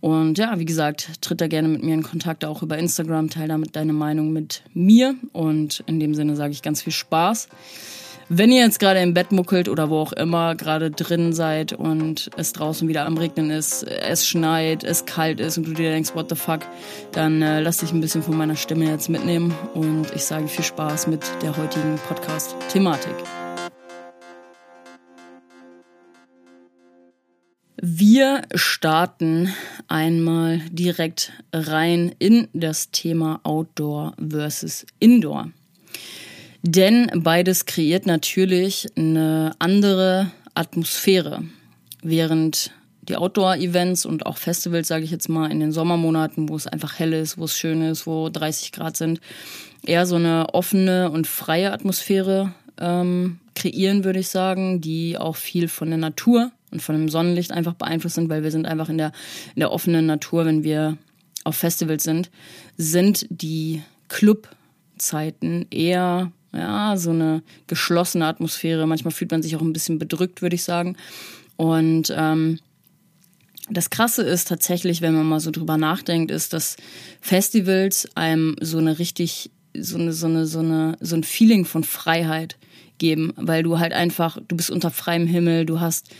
Und 0.00 0.38
ja, 0.38 0.58
wie 0.58 0.64
gesagt, 0.64 1.20
tritt 1.20 1.40
da 1.40 1.46
gerne 1.46 1.68
mit 1.68 1.82
mir 1.82 1.94
in 1.94 2.02
Kontakt, 2.02 2.44
auch 2.44 2.62
über 2.62 2.78
Instagram, 2.78 3.28
teile 3.28 3.48
damit 3.48 3.76
deine 3.76 3.92
Meinung 3.92 4.32
mit 4.32 4.62
mir. 4.72 5.14
Und 5.32 5.82
in 5.86 6.00
dem 6.00 6.14
Sinne 6.14 6.36
sage 6.36 6.52
ich 6.52 6.62
ganz 6.62 6.82
viel 6.82 6.92
Spaß. 6.92 7.48
Wenn 8.32 8.52
ihr 8.52 8.62
jetzt 8.62 8.78
gerade 8.78 9.00
im 9.00 9.12
Bett 9.12 9.32
muckelt 9.32 9.68
oder 9.68 9.90
wo 9.90 9.98
auch 9.98 10.12
immer 10.12 10.54
gerade 10.54 10.92
drin 10.92 11.32
seid 11.32 11.72
und 11.72 12.30
es 12.36 12.52
draußen 12.52 12.86
wieder 12.86 13.04
am 13.04 13.16
Regnen 13.16 13.50
ist, 13.50 13.82
es 13.82 14.24
schneit, 14.24 14.84
es 14.84 15.04
kalt 15.04 15.40
ist 15.40 15.58
und 15.58 15.66
du 15.66 15.72
dir 15.72 15.90
denkst, 15.90 16.14
what 16.14 16.28
the 16.28 16.36
fuck, 16.36 16.60
dann 17.10 17.42
äh, 17.42 17.60
lass 17.60 17.78
dich 17.78 17.90
ein 17.90 18.00
bisschen 18.00 18.22
von 18.22 18.36
meiner 18.36 18.54
Stimme 18.54 18.84
jetzt 18.84 19.08
mitnehmen 19.08 19.52
und 19.74 20.14
ich 20.14 20.22
sage 20.22 20.46
viel 20.46 20.64
Spaß 20.64 21.08
mit 21.08 21.24
der 21.42 21.56
heutigen 21.56 21.96
Podcast-Thematik. 22.06 23.16
Wir 27.82 28.42
starten 28.54 29.54
einmal 29.88 30.60
direkt 30.70 31.32
rein 31.50 32.14
in 32.18 32.48
das 32.52 32.90
Thema 32.90 33.40
Outdoor 33.42 34.12
versus 34.18 34.84
Indoor. 34.98 35.50
Denn 36.62 37.10
beides 37.14 37.64
kreiert 37.64 38.04
natürlich 38.04 38.86
eine 38.98 39.52
andere 39.58 40.30
Atmosphäre. 40.52 41.42
Während 42.02 42.70
die 43.00 43.16
Outdoor-Events 43.16 44.04
und 44.04 44.26
auch 44.26 44.36
Festivals, 44.36 44.88
sage 44.88 45.04
ich 45.04 45.10
jetzt 45.10 45.30
mal, 45.30 45.50
in 45.50 45.60
den 45.60 45.72
Sommermonaten, 45.72 46.50
wo 46.50 46.56
es 46.56 46.66
einfach 46.66 46.98
hell 46.98 47.14
ist, 47.14 47.38
wo 47.38 47.44
es 47.44 47.56
schön 47.56 47.80
ist, 47.80 48.06
wo 48.06 48.28
30 48.28 48.72
Grad 48.72 48.98
sind, 48.98 49.22
eher 49.86 50.04
so 50.04 50.16
eine 50.16 50.52
offene 50.52 51.10
und 51.10 51.26
freie 51.26 51.72
Atmosphäre 51.72 52.52
ähm, 52.78 53.40
kreieren, 53.54 54.04
würde 54.04 54.18
ich 54.18 54.28
sagen, 54.28 54.82
die 54.82 55.16
auch 55.16 55.36
viel 55.36 55.66
von 55.66 55.88
der 55.88 55.98
Natur 55.98 56.52
und 56.70 56.82
von 56.82 56.94
dem 56.94 57.08
Sonnenlicht 57.08 57.52
einfach 57.52 57.74
beeinflusst 57.74 58.16
sind, 58.16 58.28
weil 58.28 58.42
wir 58.42 58.50
sind 58.50 58.66
einfach 58.66 58.88
in 58.88 58.98
der, 58.98 59.12
in 59.54 59.60
der 59.60 59.72
offenen 59.72 60.06
Natur, 60.06 60.46
wenn 60.46 60.64
wir 60.64 60.96
auf 61.44 61.56
Festivals 61.56 62.04
sind, 62.04 62.30
sind 62.76 63.26
die 63.30 63.82
Clubzeiten 64.08 65.66
eher 65.70 66.32
ja, 66.52 66.96
so 66.96 67.10
eine 67.10 67.42
geschlossene 67.66 68.26
Atmosphäre. 68.26 68.86
Manchmal 68.86 69.12
fühlt 69.12 69.30
man 69.30 69.42
sich 69.42 69.56
auch 69.56 69.62
ein 69.62 69.72
bisschen 69.72 69.98
bedrückt, 69.98 70.42
würde 70.42 70.56
ich 70.56 70.64
sagen. 70.64 70.96
Und 71.56 72.12
ähm, 72.16 72.58
das 73.70 73.90
Krasse 73.90 74.22
ist 74.22 74.48
tatsächlich, 74.48 75.00
wenn 75.00 75.14
man 75.14 75.26
mal 75.26 75.40
so 75.40 75.50
drüber 75.50 75.76
nachdenkt, 75.76 76.30
ist, 76.30 76.52
dass 76.52 76.76
Festivals 77.20 78.08
einem 78.16 78.56
so 78.60 78.78
eine 78.78 78.98
richtig, 78.98 79.50
so 79.76 79.96
eine, 79.96 80.12
so 80.12 80.26
eine, 80.26 80.46
so 80.46 80.58
eine, 80.58 80.96
so 81.00 81.14
ein 81.14 81.22
Feeling 81.22 81.64
von 81.64 81.84
Freiheit 81.84 82.56
geben, 82.98 83.32
weil 83.36 83.62
du 83.62 83.78
halt 83.78 83.92
einfach, 83.92 84.38
du 84.48 84.56
bist 84.56 84.70
unter 84.70 84.90
freiem 84.90 85.26
Himmel, 85.26 85.66
du 85.66 85.80
hast 85.80 86.10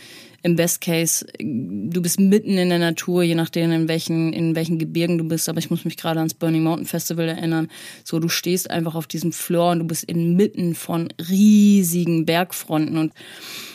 im 0.43 0.55
Best 0.55 0.81
Case, 0.81 1.25
du 1.39 2.01
bist 2.01 2.19
mitten 2.19 2.57
in 2.57 2.69
der 2.69 2.79
Natur, 2.79 3.23
je 3.23 3.35
nachdem 3.35 3.71
in 3.71 3.87
welchen, 3.87 4.33
in 4.33 4.55
welchen 4.55 4.79
Gebirgen 4.79 5.17
du 5.17 5.23
bist. 5.23 5.49
Aber 5.49 5.59
ich 5.59 5.69
muss 5.69 5.85
mich 5.85 5.97
gerade 5.97 6.19
ans 6.19 6.33
Burning 6.33 6.63
Mountain 6.63 6.87
Festival 6.87 7.27
erinnern. 7.27 7.69
So, 8.03 8.19
du 8.19 8.29
stehst 8.29 8.69
einfach 8.69 8.95
auf 8.95 9.07
diesem 9.07 9.31
Floor 9.31 9.71
und 9.71 9.79
du 9.79 9.85
bist 9.85 10.03
inmitten 10.03 10.73
von 10.75 11.09
riesigen 11.29 12.25
Bergfronten 12.25 12.97
und 12.97 13.13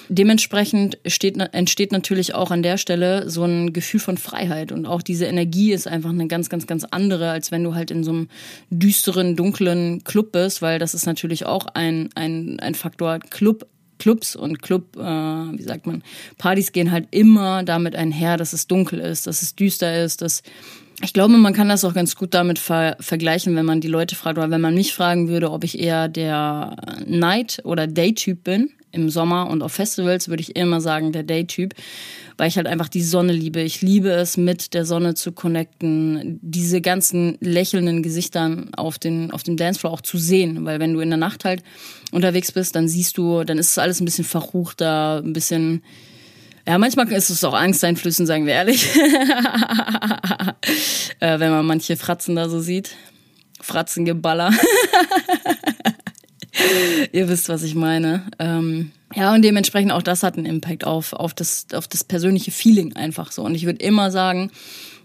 Dementsprechend 0.09 0.99
steht, 1.07 1.37
entsteht 1.37 1.91
natürlich 1.91 2.35
auch 2.35 2.53
an 2.53 2.63
der 2.63 2.79
Stelle 2.79 3.29
so 3.29 3.43
ein 3.45 3.73
Gefühl 3.73 3.99
von 3.99 4.19
Freiheit 4.19 4.71
und 4.71 4.87
auch 4.87 5.03
diese 5.03 5.27
Energie 5.27 5.73
ist 5.73 5.89
einfach 5.89 6.11
eine 6.11 6.29
ganz, 6.29 6.49
ganz, 6.49 6.67
ganz 6.67 6.85
andere, 6.85 7.31
als 7.31 7.51
wenn 7.51 7.65
du 7.65 7.75
halt 7.75 7.91
in 7.91 8.05
so 8.05 8.13
einem 8.13 8.29
düsteren, 8.71 9.35
dunklen 9.35 10.05
Club 10.05 10.33
bist, 10.33 10.63
weil 10.63 10.79
das 10.79 10.95
ist 10.95 11.07
natürlich 11.07 11.45
auch 11.45 11.67
ein, 11.75 12.11
ein, 12.15 12.61
ein 12.61 12.75
Faktor. 12.75 13.19
Club 13.19 13.67
Clubs 13.99 14.37
und 14.37 14.63
Club, 14.63 14.97
äh, 14.97 15.01
wie 15.01 15.63
sagt 15.63 15.87
man, 15.87 16.03
Partys 16.39 16.73
gehen 16.73 16.91
halt 16.91 17.09
immer 17.11 17.63
damit 17.63 17.97
einher, 17.97 18.37
dass 18.37 18.53
es 18.53 18.67
dunkel 18.67 19.01
ist, 19.01 19.27
dass 19.27 19.43
es 19.43 19.55
düster 19.55 20.05
ist, 20.05 20.23
dass 20.23 20.43
ich 21.03 21.13
glaube, 21.13 21.37
man 21.37 21.53
kann 21.53 21.69
das 21.69 21.85
auch 21.85 21.95
ganz 21.95 22.17
gut 22.17 22.35
damit 22.35 22.59
ver 22.59 22.97
vergleichen, 23.01 23.55
wenn 23.57 23.67
man 23.67 23.81
die 23.81 23.89
Leute 23.89 24.17
fragt, 24.17 24.39
oder 24.39 24.51
wenn 24.51 24.61
man 24.61 24.75
mich 24.75 24.95
fragen 24.95 25.29
würde, 25.29 25.51
ob 25.51 25.65
ich 25.65 25.79
eher 25.79 26.09
der 26.09 26.77
Night- 27.07 27.61
oder 27.65 27.87
Day-Typ 27.87 28.45
bin 28.45 28.71
im 28.93 29.11
Sommer 29.11 29.51
und 29.51 29.63
auf 29.63 29.73
Festivals, 29.73 30.29
würde 30.29 30.41
ich 30.41 30.57
immer 30.57 30.81
sagen, 30.81 31.13
der 31.13 31.23
Day-Typ 31.23 31.75
weil 32.37 32.49
ich 32.49 32.57
halt 32.57 32.67
einfach 32.67 32.89
die 32.89 33.03
Sonne 33.03 33.33
liebe. 33.33 33.61
Ich 33.61 33.81
liebe 33.81 34.11
es, 34.11 34.37
mit 34.37 34.75
der 34.75 34.85
Sonne 34.85 35.15
zu 35.15 35.33
connecten, 35.33 36.39
diese 36.43 36.81
ganzen 36.81 37.39
lächelnden 37.41 38.03
Gesichtern 38.03 38.71
auf, 38.77 38.99
den, 38.99 39.31
auf 39.31 39.43
dem 39.43 39.57
Dancefloor 39.57 39.93
auch 39.93 40.01
zu 40.01 40.19
sehen, 40.19 40.65
weil 40.65 40.79
wenn 40.79 40.93
du 40.93 41.01
in 41.01 41.09
der 41.09 41.19
Nacht 41.19 41.45
halt 41.45 41.63
unterwegs 42.13 42.53
bist, 42.53 42.77
dann 42.77 42.89
siehst 42.89 43.17
du, 43.17 43.45
dann 43.45 43.59
ist 43.59 43.71
es 43.71 43.79
alles 43.79 44.01
ein 44.01 44.05
bisschen 44.05 44.25
verruchter, 44.25 45.23
ein 45.25 45.33
bisschen, 45.33 45.83
ja, 46.67 46.79
manchmal 46.79 47.11
ist 47.13 47.31
es 47.31 47.45
auch 47.45 47.55
angsteinflößend, 47.55 48.27
sagen 48.27 48.47
wir 48.47 48.55
ehrlich. 48.55 48.89
äh, 51.21 51.39
wenn 51.39 51.51
man 51.51 51.65
manche 51.65 51.97
Fratzen 51.97 52.35
da 52.35 52.49
so 52.49 52.61
sieht. 52.61 52.97
Fratzengeballer. 53.61 54.53
Ihr 57.13 57.29
wisst, 57.29 57.49
was 57.49 57.63
ich 57.63 57.75
meine. 57.75 58.25
Ähm, 58.39 58.93
ja, 59.15 59.33
und 59.33 59.43
dementsprechend 59.43 59.93
auch 59.93 60.03
das 60.03 60.23
hat 60.23 60.37
einen 60.37 60.47
Impact 60.47 60.85
auf, 60.85 61.13
auf, 61.13 61.33
das, 61.33 61.67
auf 61.73 61.87
das 61.87 62.03
persönliche 62.03 62.51
Feeling 62.51 62.97
einfach 62.97 63.31
so. 63.31 63.43
Und 63.43 63.55
ich 63.55 63.65
würde 63.65 63.85
immer 63.85 64.11
sagen, 64.11 64.51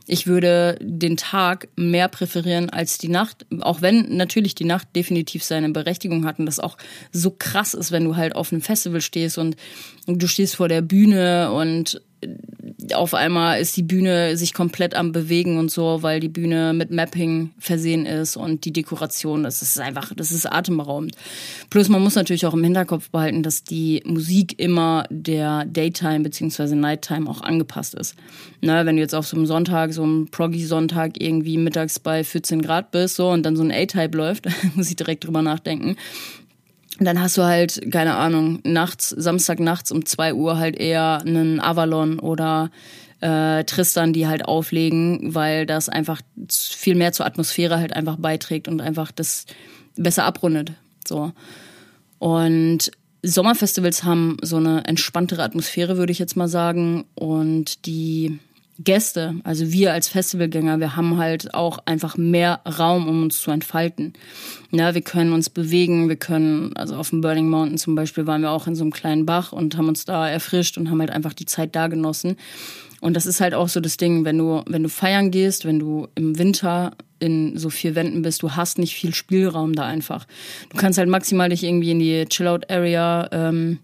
ich 0.07 0.25
würde 0.25 0.77
den 0.81 1.15
Tag 1.15 1.67
mehr 1.75 2.07
präferieren 2.07 2.69
als 2.69 2.97
die 2.97 3.07
Nacht, 3.07 3.45
auch 3.61 3.81
wenn 3.81 4.17
natürlich 4.17 4.55
die 4.55 4.65
Nacht 4.65 4.87
definitiv 4.95 5.43
seine 5.43 5.69
Berechtigung 5.69 6.25
hat 6.25 6.39
und 6.39 6.47
das 6.47 6.59
auch 6.59 6.77
so 7.11 7.31
krass 7.31 7.73
ist, 7.73 7.91
wenn 7.91 8.03
du 8.03 8.15
halt 8.15 8.35
auf 8.35 8.51
einem 8.51 8.61
Festival 8.61 9.01
stehst 9.01 9.37
und, 9.37 9.55
und 10.07 10.21
du 10.21 10.27
stehst 10.27 10.55
vor 10.55 10.67
der 10.67 10.81
Bühne 10.81 11.51
und 11.51 12.01
auf 12.93 13.13
einmal 13.13 13.59
ist 13.59 13.77
die 13.77 13.83
Bühne 13.83 14.35
sich 14.37 14.53
komplett 14.53 14.95
am 14.95 15.11
Bewegen 15.11 15.57
und 15.57 15.71
so, 15.71 16.01
weil 16.01 16.19
die 16.19 16.29
Bühne 16.29 16.73
mit 16.73 16.91
Mapping 16.91 17.51
versehen 17.57 18.05
ist 18.05 18.35
und 18.35 18.65
die 18.65 18.73
Dekoration, 18.73 19.43
das 19.43 19.61
ist 19.61 19.79
einfach, 19.79 20.13
das 20.15 20.31
ist 20.31 20.51
atemberaubend. 20.51 21.15
Plus 21.69 21.89
man 21.89 22.01
muss 22.01 22.15
natürlich 22.15 22.45
auch 22.45 22.53
im 22.53 22.63
Hinterkopf 22.63 23.09
behalten, 23.09 23.43
dass 23.43 23.63
die 23.63 24.01
Musik 24.05 24.59
immer 24.59 25.05
der 25.09 25.65
Daytime 25.65 26.21
bzw. 26.21 26.75
Nighttime 26.75 27.29
auch 27.29 27.41
angepasst 27.41 27.95
ist. 27.95 28.15
Ne, 28.61 28.85
wenn 28.85 28.95
du 28.95 29.01
jetzt 29.01 29.15
auf 29.15 29.27
so 29.27 29.35
einem 29.35 29.45
Sonntag, 29.45 29.93
so 29.93 30.03
einem 30.03 30.27
Proggy-Sonntag 30.29 31.21
irgendwie 31.21 31.57
mittags 31.57 31.99
bei 31.99 32.23
14 32.23 32.61
Grad 32.61 32.91
bist 32.91 33.15
so 33.15 33.29
und 33.29 33.43
dann 33.43 33.55
so 33.55 33.63
ein 33.63 33.71
A-Type 33.71 34.17
läuft, 34.17 34.47
muss 34.75 34.89
ich 34.89 34.95
direkt 34.95 35.25
drüber 35.25 35.41
nachdenken, 35.41 35.95
dann 37.05 37.21
hast 37.21 37.37
du 37.37 37.43
halt, 37.43 37.91
keine 37.91 38.15
Ahnung, 38.15 38.59
nachts, 38.63 39.09
Samstag 39.09 39.59
nachts 39.59 39.91
um 39.91 40.05
zwei 40.05 40.33
Uhr 40.33 40.57
halt 40.57 40.75
eher 40.77 41.21
einen 41.25 41.59
Avalon 41.59 42.19
oder 42.19 42.71
äh, 43.21 43.63
Tristan, 43.63 44.13
die 44.13 44.27
halt 44.27 44.45
auflegen, 44.45 45.33
weil 45.33 45.65
das 45.65 45.89
einfach 45.89 46.21
viel 46.49 46.95
mehr 46.95 47.13
zur 47.13 47.25
Atmosphäre 47.25 47.79
halt 47.79 47.93
einfach 47.93 48.17
beiträgt 48.17 48.67
und 48.67 48.81
einfach 48.81 49.11
das 49.11 49.45
besser 49.95 50.25
abrundet. 50.25 50.73
So. 51.07 51.31
Und 52.19 52.91
Sommerfestivals 53.23 54.03
haben 54.03 54.37
so 54.41 54.57
eine 54.57 54.83
entspanntere 54.85 55.43
Atmosphäre, 55.43 55.97
würde 55.97 56.11
ich 56.11 56.19
jetzt 56.19 56.35
mal 56.35 56.47
sagen. 56.47 57.05
Und 57.13 57.85
die 57.85 58.39
Gäste, 58.83 59.35
also 59.43 59.71
wir 59.71 59.93
als 59.93 60.07
Festivalgänger, 60.07 60.79
wir 60.79 60.95
haben 60.95 61.17
halt 61.17 61.53
auch 61.53 61.79
einfach 61.85 62.17
mehr 62.17 62.61
Raum, 62.65 63.07
um 63.07 63.23
uns 63.23 63.41
zu 63.41 63.51
entfalten. 63.51 64.13
Ja, 64.71 64.93
wir 64.93 65.01
können 65.01 65.33
uns 65.33 65.49
bewegen, 65.49 66.09
wir 66.09 66.15
können, 66.15 66.75
also 66.75 66.95
auf 66.95 67.09
dem 67.09 67.21
Burning 67.21 67.49
Mountain 67.49 67.77
zum 67.77 67.95
Beispiel 67.95 68.27
waren 68.27 68.41
wir 68.41 68.51
auch 68.51 68.67
in 68.67 68.75
so 68.75 68.83
einem 68.83 68.91
kleinen 68.91 69.25
Bach 69.25 69.51
und 69.51 69.77
haben 69.77 69.87
uns 69.87 70.05
da 70.05 70.27
erfrischt 70.29 70.77
und 70.77 70.89
haben 70.89 70.99
halt 70.99 71.11
einfach 71.11 71.33
die 71.33 71.45
Zeit 71.45 71.75
da 71.75 71.87
genossen. 71.87 72.37
Und 73.01 73.15
das 73.15 73.25
ist 73.25 73.41
halt 73.41 73.53
auch 73.53 73.67
so 73.67 73.79
das 73.79 73.97
Ding, 73.97 74.25
wenn 74.25 74.37
du, 74.37 74.61
wenn 74.67 74.83
du 74.83 74.89
feiern 74.89 75.31
gehst, 75.31 75.65
wenn 75.65 75.79
du 75.79 76.07
im 76.15 76.37
Winter 76.37 76.91
in 77.19 77.57
so 77.57 77.69
vier 77.69 77.95
Wänden 77.95 78.21
bist, 78.21 78.43
du 78.43 78.51
hast 78.51 78.77
nicht 78.77 78.95
viel 78.95 79.13
Spielraum 79.13 79.73
da 79.73 79.85
einfach. 79.85 80.27
Du 80.69 80.77
kannst 80.77 80.97
halt 80.97 81.09
maximal 81.09 81.49
dich 81.49 81.63
irgendwie 81.63 81.91
in 81.91 81.99
die 81.99 82.25
Chill-Out-Area 82.25 83.29
ähm, 83.31 83.79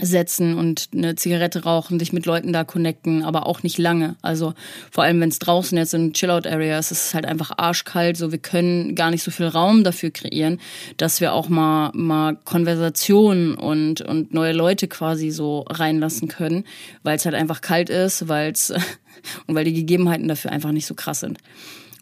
setzen 0.00 0.56
und 0.56 0.88
eine 0.92 1.16
Zigarette 1.16 1.64
rauchen, 1.64 1.98
dich 1.98 2.12
mit 2.12 2.26
Leuten 2.26 2.52
da 2.52 2.64
connecten, 2.64 3.22
aber 3.22 3.46
auch 3.46 3.62
nicht 3.62 3.78
lange. 3.78 4.16
Also 4.22 4.54
vor 4.90 5.04
allem, 5.04 5.20
wenn 5.20 5.28
es 5.28 5.38
draußen 5.38 5.76
jetzt 5.76 5.94
in 5.94 6.12
Chill-Out-Area 6.12 6.78
ist, 6.78 6.90
ist 6.90 7.06
es 7.08 7.14
halt 7.14 7.26
einfach 7.26 7.52
arschkalt. 7.56 8.16
So, 8.16 8.32
wir 8.32 8.38
können 8.38 8.94
gar 8.94 9.10
nicht 9.10 9.22
so 9.22 9.30
viel 9.30 9.46
Raum 9.46 9.84
dafür 9.84 10.10
kreieren, 10.10 10.60
dass 10.96 11.20
wir 11.20 11.32
auch 11.32 11.48
mal, 11.48 11.90
mal 11.94 12.36
Konversationen 12.44 13.54
und, 13.54 14.00
und 14.00 14.34
neue 14.34 14.52
Leute 14.52 14.88
quasi 14.88 15.30
so 15.30 15.60
reinlassen 15.68 16.28
können, 16.28 16.64
weil 17.02 17.16
es 17.16 17.24
halt 17.24 17.34
einfach 17.34 17.60
kalt 17.60 17.90
ist, 17.90 18.28
weil 18.28 18.52
es 18.52 18.70
und 19.46 19.54
weil 19.54 19.64
die 19.64 19.74
Gegebenheiten 19.74 20.28
dafür 20.28 20.52
einfach 20.52 20.72
nicht 20.72 20.86
so 20.86 20.94
krass 20.94 21.20
sind. 21.20 21.38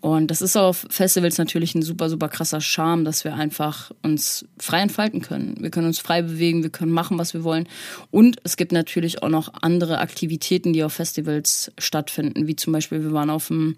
Und 0.04 0.30
das 0.30 0.42
ist 0.42 0.54
auf 0.54 0.86
Festivals 0.90 1.38
natürlich 1.38 1.74
ein 1.74 1.80
super, 1.80 2.10
super 2.10 2.28
krasser 2.28 2.60
Charme, 2.60 3.06
dass 3.06 3.24
wir 3.24 3.36
einfach 3.36 3.90
uns 4.02 4.44
frei 4.58 4.82
entfalten 4.82 5.22
können. 5.22 5.56
Wir 5.60 5.70
können 5.70 5.86
uns 5.86 5.98
frei 5.98 6.20
bewegen, 6.20 6.62
wir 6.62 6.68
können 6.68 6.92
machen, 6.92 7.16
was 7.16 7.32
wir 7.32 7.42
wollen. 7.42 7.66
Und 8.10 8.36
es 8.44 8.58
gibt 8.58 8.72
natürlich 8.72 9.22
auch 9.22 9.30
noch 9.30 9.54
andere 9.62 10.00
Aktivitäten, 10.00 10.74
die 10.74 10.84
auf 10.84 10.92
Festivals 10.92 11.72
stattfinden, 11.78 12.46
wie 12.46 12.54
zum 12.54 12.74
Beispiel, 12.74 13.02
wir 13.02 13.14
waren 13.14 13.30
auf 13.30 13.48
dem 13.48 13.76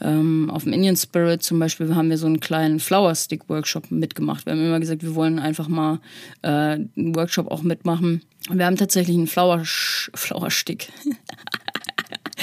ähm, 0.00 0.48
auf 0.50 0.64
dem 0.64 0.72
Indian 0.72 0.96
Spirit 0.96 1.42
zum 1.42 1.58
Beispiel 1.58 1.94
haben 1.94 2.08
wir 2.08 2.16
so 2.16 2.26
einen 2.26 2.40
kleinen 2.40 2.80
Flower 2.80 3.14
Stick 3.14 3.50
Workshop 3.50 3.90
mitgemacht. 3.90 4.46
Wir 4.46 4.54
haben 4.54 4.64
immer 4.64 4.80
gesagt, 4.80 5.02
wir 5.02 5.14
wollen 5.16 5.38
einfach 5.38 5.68
mal 5.68 5.98
äh, 6.40 6.48
einen 6.48 7.14
Workshop 7.14 7.50
auch 7.50 7.62
mitmachen. 7.62 8.22
Wir 8.48 8.64
haben 8.64 8.76
tatsächlich 8.76 9.16
einen 9.16 9.26
Flower, 9.26 9.60
Flower 9.64 10.50
Stick. 10.50 10.88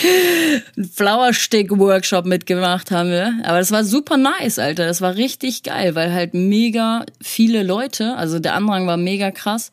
Flower-Stick-Workshop 0.95 2.25
mitgemacht 2.25 2.91
haben 2.91 3.09
wir. 3.09 3.33
Aber 3.43 3.59
das 3.59 3.71
war 3.71 3.83
super 3.83 4.17
nice, 4.17 4.59
Alter. 4.59 4.85
Das 4.85 5.01
war 5.01 5.15
richtig 5.15 5.63
geil, 5.63 5.95
weil 5.95 6.13
halt 6.13 6.33
mega 6.33 7.05
viele 7.21 7.63
Leute, 7.63 8.15
also 8.15 8.39
der 8.39 8.55
Andrang 8.55 8.87
war 8.87 8.97
mega 8.97 9.31
krass. 9.31 9.71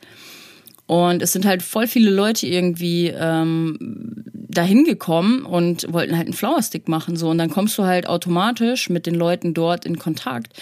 Und 0.92 1.22
es 1.22 1.32
sind 1.32 1.46
halt 1.46 1.62
voll 1.62 1.86
viele 1.86 2.10
Leute 2.10 2.46
irgendwie 2.46 3.06
ähm, 3.06 3.78
dahin 4.50 4.84
gekommen 4.84 5.46
und 5.46 5.90
wollten 5.90 6.18
halt 6.18 6.26
einen 6.26 6.34
Flower-Stick 6.34 6.86
machen. 6.86 7.16
So. 7.16 7.30
Und 7.30 7.38
dann 7.38 7.48
kommst 7.48 7.78
du 7.78 7.84
halt 7.84 8.06
automatisch 8.06 8.90
mit 8.90 9.06
den 9.06 9.14
Leuten 9.14 9.54
dort 9.54 9.86
in 9.86 9.98
Kontakt, 9.98 10.52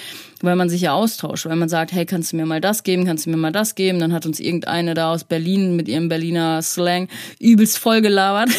weil 0.40 0.54
man 0.54 0.68
sich 0.68 0.82
ja 0.82 0.92
austauscht, 0.92 1.46
weil 1.46 1.56
man 1.56 1.68
sagt, 1.68 1.90
hey, 1.90 2.06
kannst 2.06 2.30
du 2.30 2.36
mir 2.36 2.46
mal 2.46 2.60
das 2.60 2.84
geben, 2.84 3.06
kannst 3.06 3.26
du 3.26 3.30
mir 3.30 3.38
mal 3.38 3.50
das 3.50 3.74
geben? 3.74 3.98
Dann 3.98 4.12
hat 4.12 4.24
uns 4.24 4.38
irgendeine 4.38 4.94
da 4.94 5.12
aus 5.12 5.24
Berlin 5.24 5.74
mit 5.74 5.88
ihrem 5.88 6.08
Berliner 6.08 6.62
Slang 6.62 7.08
übelst 7.40 7.78
voll 7.78 8.00
gelabert. 8.00 8.50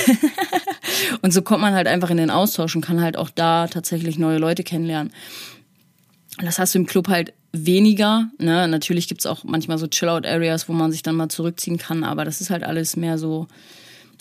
und 1.22 1.32
so 1.32 1.42
kommt 1.42 1.62
man 1.62 1.74
halt 1.74 1.88
einfach 1.88 2.10
in 2.10 2.18
den 2.18 2.32
Austausch 2.32 2.76
und 2.76 2.82
kann 2.82 3.00
halt 3.00 3.16
auch 3.16 3.30
da 3.30 3.68
tatsächlich 3.68 4.20
neue 4.20 4.40
Leute 4.40 4.66
kennenlernen. 4.66 5.14
Das 6.42 6.60
hast 6.60 6.76
du 6.76 6.80
im 6.80 6.86
Club 6.86 7.08
halt 7.08 7.32
weniger. 7.54 8.30
Ne? 8.38 8.68
Natürlich 8.68 9.08
gibt's 9.08 9.26
auch 9.26 9.44
manchmal 9.44 9.78
so 9.78 9.88
Chill-Out-Areas, 9.88 10.70
wo 10.70 10.74
man 10.74 10.92
sich 10.92 11.04
dann 11.04 11.16
mal 11.16 11.30
zurückziehen 11.30 11.78
kann, 11.78 12.04
aber 12.04 12.26
das 12.26 12.42
ist 12.42 12.50
halt 12.50 12.64
alles 12.64 12.96
mehr 12.96 13.18
so, 13.18 13.48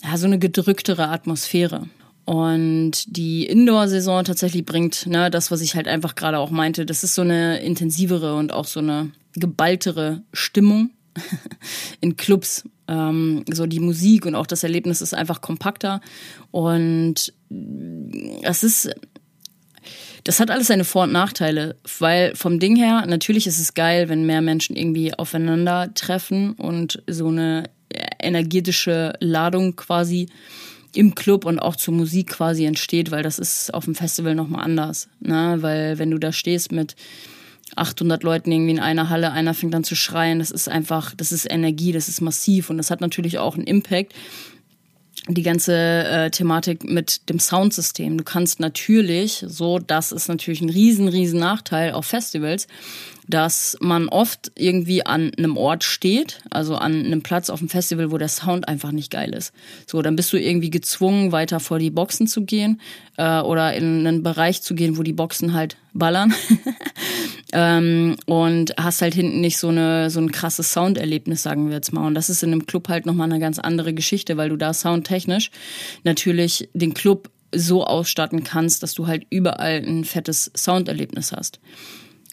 ja, 0.02 0.16
so 0.16 0.26
eine 0.26 0.38
gedrücktere 0.38 1.08
Atmosphäre. 1.08 1.88
Und 2.25 3.16
die 3.16 3.46
Indoor-Saison 3.46 4.25
tatsächlich 4.25 4.64
bringt, 4.64 5.06
ne, 5.06 5.30
das, 5.30 5.50
was 5.50 5.60
ich 5.62 5.75
halt 5.75 5.88
einfach 5.88 6.14
gerade 6.14 6.38
auch 6.38 6.50
meinte, 6.50 6.87
das 6.87 7.02
ist 7.02 7.14
so 7.14 7.22
eine 7.22 7.60
intensivere 7.60 8.37
und 8.37 8.52
auch 8.52 8.66
so 8.66 8.80
eine 8.80 9.10
geballtere 9.34 10.22
Stimmung 10.32 10.90
in 12.00 12.16
Clubs. 12.16 12.64
Ähm, 12.87 13.44
so 13.50 13.66
die 13.66 13.80
Musik 13.80 14.26
und 14.26 14.34
auch 14.34 14.46
das 14.46 14.62
Erlebnis 14.62 15.00
ist 15.00 15.14
einfach 15.14 15.40
kompakter. 15.40 16.00
Und 16.50 17.32
es 18.42 18.62
ist 18.62 18.90
das 20.24 20.40
hat 20.40 20.50
alles 20.50 20.66
seine 20.66 20.84
Vor- 20.84 21.04
und 21.04 21.12
Nachteile, 21.12 21.76
weil 21.98 22.34
vom 22.34 22.58
Ding 22.58 22.76
her, 22.76 23.04
natürlich 23.06 23.46
ist 23.46 23.58
es 23.58 23.74
geil, 23.74 24.08
wenn 24.08 24.26
mehr 24.26 24.42
Menschen 24.42 24.76
irgendwie 24.76 25.14
aufeinandertreffen 25.14 26.52
und 26.52 27.02
so 27.06 27.28
eine 27.28 27.70
energetische 28.20 29.14
Ladung 29.20 29.76
quasi 29.76 30.28
im 30.94 31.14
Club 31.14 31.44
und 31.44 31.58
auch 31.58 31.76
zur 31.76 31.94
Musik 31.94 32.28
quasi 32.30 32.64
entsteht, 32.64 33.10
weil 33.10 33.22
das 33.22 33.38
ist 33.38 33.72
auf 33.72 33.84
dem 33.84 33.94
Festival 33.94 34.34
nochmal 34.34 34.64
anders. 34.64 35.08
Ne? 35.20 35.58
Weil 35.60 35.98
wenn 35.98 36.10
du 36.10 36.18
da 36.18 36.32
stehst 36.32 36.72
mit 36.72 36.96
800 37.76 38.23
Leuten 38.23 38.50
irgendwie 38.50 38.73
in 38.73 38.80
einer 38.80 39.08
Halle, 39.08 39.30
einer 39.30 39.54
fängt 39.54 39.75
an 39.75 39.84
zu 39.84 39.95
schreien, 39.95 40.40
das 40.40 40.50
ist 40.50 40.68
einfach, 40.68 41.14
das 41.14 41.30
ist 41.30 41.50
Energie, 41.50 41.92
das 41.92 42.08
ist 42.08 42.21
massiv 42.21 42.71
und 42.71 42.78
das 42.78 42.90
hat 42.90 43.00
natürlich 43.00 43.38
auch 43.38 43.54
einen 43.54 43.66
Impact 43.66 44.14
die 45.28 45.43
ganze 45.43 45.75
äh, 45.75 46.30
Thematik 46.30 46.85
mit 46.85 47.28
dem 47.28 47.39
Soundsystem. 47.39 48.19
Du 48.19 48.25
kannst 48.25 48.61
natürlich, 48.61 49.45
so 49.47 49.78
das 49.78 50.13
ist 50.13 50.28
natürlich 50.28 50.61
ein 50.61 50.71
riesen, 50.71 51.09
riesen 51.09 51.41
Nachteil 51.41 51.93
auf 51.93 52.06
Festivals, 52.06 52.67
dass 53.30 53.76
man 53.80 54.08
oft 54.08 54.52
irgendwie 54.56 55.06
an 55.06 55.32
einem 55.36 55.56
Ort 55.56 55.84
steht, 55.84 56.40
also 56.50 56.76
an 56.76 57.04
einem 57.04 57.23
Platz 57.23 57.49
auf 57.50 57.60
dem 57.60 57.69
Festival, 57.69 58.10
wo 58.10 58.19
der 58.19 58.28
Sound 58.28 58.69
einfach 58.69 58.93
nicht 58.93 59.10
geil 59.10 59.32
ist. 59.32 59.52
So, 59.86 60.02
dann 60.02 60.16
bist 60.16 60.32
du 60.32 60.36
irgendwie 60.36 60.71
gezwungen, 60.71 61.32
weiter 61.32 61.60
vor 61.60 61.78
die 61.78 61.90
Boxen 61.90 62.26
zu 62.26 62.45
gehen 62.45 62.80
äh, 63.16 63.40
oder 63.40 63.75
in 63.75 64.06
einen 64.06 64.23
Bereich 64.23 64.62
zu 64.62 64.75
gehen, 64.75 64.99
wo 64.99 65.02
die 65.02 65.12
Boxen 65.12 65.54
halt 65.54 65.76
ballern. 65.93 66.34
ähm, 67.52 68.16
und 68.26 68.75
hast 68.76 69.02
halt 69.02 69.14
hinten 69.14 69.40
nicht 69.40 69.58
so 69.58 69.69
eine 69.69 70.10
so 70.10 70.21
ein 70.21 70.32
krasses 70.32 70.73
Sounderlebnis, 70.73 71.43
sagen 71.43 71.69
wir 71.69 71.76
jetzt 71.76 71.93
mal. 71.93 72.06
Und 72.06 72.14
das 72.14 72.30
ist 72.30 72.43
in 72.43 72.52
einem 72.52 72.66
Club 72.66 72.88
halt 72.88 73.06
nochmal 73.06 73.30
eine 73.30 73.40
ganz 73.40 73.58
andere 73.58 73.95
Geschichte, 73.95 74.36
weil 74.36 74.49
du 74.49 74.56
da 74.56 74.75
soundtechnisch 74.75 75.50
natürlich 76.04 76.69
den 76.75 76.95
Club 76.95 77.30
so 77.52 77.84
ausstatten 77.84 78.45
kannst, 78.45 78.82
dass 78.82 78.95
du 78.95 79.06
halt 79.06 79.26
überall 79.30 79.82
ein 79.84 80.04
fettes 80.04 80.50
Sounderlebnis 80.56 81.32
hast. 81.32 81.60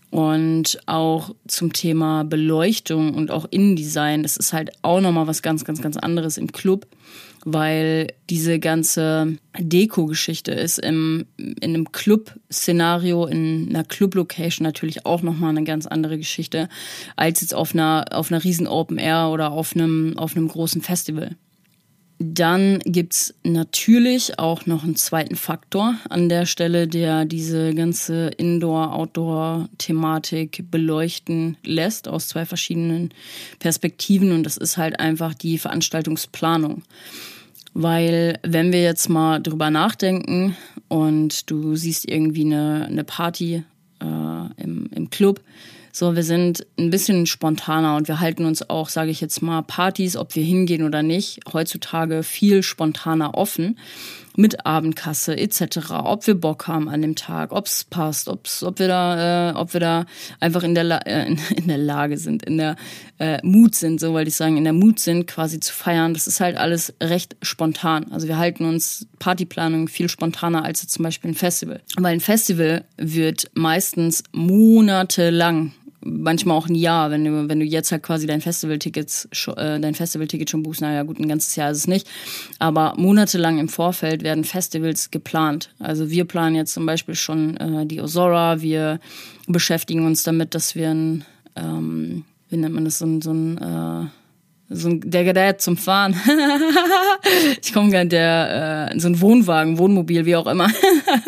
Und 0.10 0.80
auch 0.86 1.36
zum 1.48 1.74
Thema 1.74 2.24
Beleuchtung 2.24 3.14
und 3.14 3.30
auch 3.30 3.46
Innendesign, 3.50 4.24
das 4.24 4.38
ist 4.38 4.54
halt 4.54 4.72
auch 4.82 5.02
nochmal 5.02 5.28
was 5.28 5.42
ganz, 5.42 5.66
ganz, 5.66 5.82
ganz 5.82 5.98
anderes 5.98 6.38
im 6.38 6.52
Club, 6.52 6.88
weil 7.44 8.08
diese 8.30 8.60
ganze 8.60 9.38
Deko-Geschichte 9.58 10.54
ist 10.54 10.80
im, 10.80 11.26
in 11.38 11.58
einem 11.62 11.92
Club-Szenario, 11.92 13.26
in 13.26 13.68
einer 13.70 13.84
Club-Location 13.84 14.64
natürlich 14.64 15.06
auch 15.06 15.22
nochmal 15.24 15.50
eine 15.50 15.66
ganz 15.66 15.86
andere 15.86 16.18
Geschichte, 16.18 16.70
als 17.18 17.42
jetzt 17.42 17.54
auf 17.54 17.74
einer, 17.74 18.06
auf 18.12 18.32
einer 18.32 18.44
riesen 18.44 18.68
Open 18.68 18.98
Air 18.98 19.30
oder 19.32 19.52
auf 19.52 19.76
einem, 19.76 20.18
auf 20.18 20.38
einem 20.38 20.48
großen 20.48 20.82
Festival. 20.82 21.36
Dann 22.20 22.80
gibt's 22.80 23.36
natürlich 23.44 24.40
auch 24.40 24.66
noch 24.66 24.84
einen 24.84 24.96
zweiten 24.96 25.36
Faktor 25.36 25.94
an 26.10 26.30
der 26.30 26.48
Stelle, 26.48 26.88
der 26.88 27.26
diese 27.26 27.76
ganze 27.76 28.30
Indoor-Outdoor-Thematik 28.30 30.72
beleuchten 30.72 31.58
lässt 31.64 32.08
aus 32.08 32.28
zwei 32.28 32.46
verschiedenen 32.46 33.14
Perspektiven. 33.60 34.32
Und 34.32 34.42
das 34.44 34.58
ist 34.58 34.78
halt 34.78 35.00
einfach 35.00 35.36
die 35.36 35.60
Veranstaltungsplanung. 35.60 36.82
Weil 37.76 38.40
wenn 38.42 38.72
wir 38.72 38.82
jetzt 38.82 39.10
mal 39.10 39.40
drüber 39.40 39.70
nachdenken 39.70 40.58
und 40.88 41.52
du 41.52 41.76
siehst 41.76 42.10
irgendwie 42.10 42.46
eine, 42.46 42.88
eine 42.90 43.04
Party 43.04 43.64
äh, 44.00 44.64
im, 44.64 44.90
im 44.96 45.12
Club, 45.12 45.42
so, 45.98 46.16
wir 46.16 46.22
sind 46.22 46.68
ein 46.78 46.92
bisschen 46.92 47.26
spontaner 47.26 47.96
und 47.96 48.08
wir 48.08 48.20
halten 48.20 48.46
uns 48.46 48.70
auch, 48.70 48.88
sage 48.88 49.10
ich 49.10 49.20
jetzt 49.20 49.42
mal, 49.42 49.64
Partys, 49.64 50.16
ob 50.16 50.36
wir 50.36 50.44
hingehen 50.44 50.84
oder 50.84 51.02
nicht, 51.02 51.40
heutzutage 51.52 52.22
viel 52.22 52.62
spontaner 52.62 53.34
offen 53.34 53.80
mit 54.36 54.68
Abendkasse 54.68 55.36
etc., 55.36 55.90
ob 56.04 56.28
wir 56.28 56.36
Bock 56.36 56.68
haben 56.68 56.88
an 56.88 57.02
dem 57.02 57.16
Tag, 57.16 57.52
ob 57.52 57.66
es 57.66 57.84
passt, 57.84 58.30
ob's, 58.30 58.62
ob 58.62 58.78
wir 58.78 58.88
da, 58.88 59.50
äh, 59.50 59.54
ob 59.56 59.74
wir 59.74 59.80
da 59.80 60.06
einfach 60.40 60.62
in 60.62 60.76
der, 60.76 60.84
La 60.84 60.98
äh, 61.00 61.26
in, 61.26 61.40
in, 61.58 61.68
der 61.68 61.80
Lage 61.80 62.20
sind, 62.20 62.44
in 62.44 62.60
der 62.60 62.76
äh, 63.18 63.40
Mut 63.42 63.74
sind, 63.74 64.00
so 64.00 64.14
wollte 64.14 64.28
ich 64.28 64.36
sagen, 64.36 64.56
in 64.56 64.66
der 64.66 64.74
Mut 64.74 65.00
sind, 65.00 65.26
quasi 65.26 65.60
zu 65.60 65.74
feiern. 65.74 66.14
Das 66.14 66.28
ist 66.28 66.40
halt 66.40 66.58
alles 66.58 66.94
recht 67.02 67.36
spontan. 67.42 68.12
Also 68.12 68.28
wir 68.28 68.38
halten 68.38 68.66
uns 68.66 69.08
Partyplanung 69.18 69.88
viel 69.88 70.10
spontaner 70.10 70.64
als 70.64 70.88
zum 70.88 71.02
Beispiel 71.02 71.32
ein 71.32 71.36
Festival. 71.36 71.82
Weil 71.96 72.14
ein 72.14 72.20
Festival 72.20 72.86
wird 72.98 73.50
meistens 73.56 74.22
monatelang 74.32 75.74
manchmal 76.08 76.58
auch 76.58 76.68
ein 76.68 76.76
Jahr, 76.76 77.12
wenn 77.12 77.26
du, 77.26 77.50
wenn 77.50 77.60
du 77.60 77.66
jetzt 77.66 77.92
halt 77.92 78.04
quasi 78.04 78.26
dein 78.26 78.42
Festivalticket, 78.42 79.28
äh, 79.56 79.80
dein 79.80 79.94
schon 80.50 80.64
buchst, 80.64 80.82
naja 80.82 81.04
gut, 81.04 81.20
ein 81.20 81.28
ganzes 81.28 81.56
Jahr 81.56 81.72
ist 81.72 81.78
es 81.80 81.88
nicht. 81.88 82.08
Aber 82.60 82.94
monatelang 82.98 83.60
im 83.60 83.70
Vorfeld 83.70 84.24
werden 84.24 84.44
Festivals 84.44 85.12
geplant. 85.12 85.70
Also 85.80 86.10
wir 86.10 86.26
planen 86.26 86.56
jetzt 86.56 86.74
zum 86.74 86.86
Beispiel 86.86 87.16
schon 87.16 87.58
äh, 87.58 87.86
die 87.86 88.02
Osora, 88.02 88.62
wir 88.62 89.00
beschäftigen 89.48 90.06
uns 90.06 90.24
damit, 90.24 90.56
dass 90.56 90.76
wir 90.76 90.90
ein, 90.90 91.26
ähm, 91.56 92.24
wie 92.50 92.58
nennt 92.58 92.76
man 92.76 92.86
das, 92.86 93.00
so 93.00 93.06
ein, 93.06 93.22
so 93.22 93.32
ein 93.32 93.58
äh, 93.58 94.08
so 94.70 94.90
ein, 94.90 95.02
der 95.04 95.24
Gerät 95.24 95.62
zum 95.62 95.78
Fahren. 95.78 96.20
ich 97.62 97.72
komme 97.74 97.90
gar 97.90 98.04
der 98.04 98.92
äh, 98.94 99.00
so 99.00 99.08
ein 99.08 99.22
Wohnwagen, 99.22 99.78
Wohnmobil, 99.78 100.26
wie 100.26 100.36
auch 100.36 100.48
immer. 100.48 100.70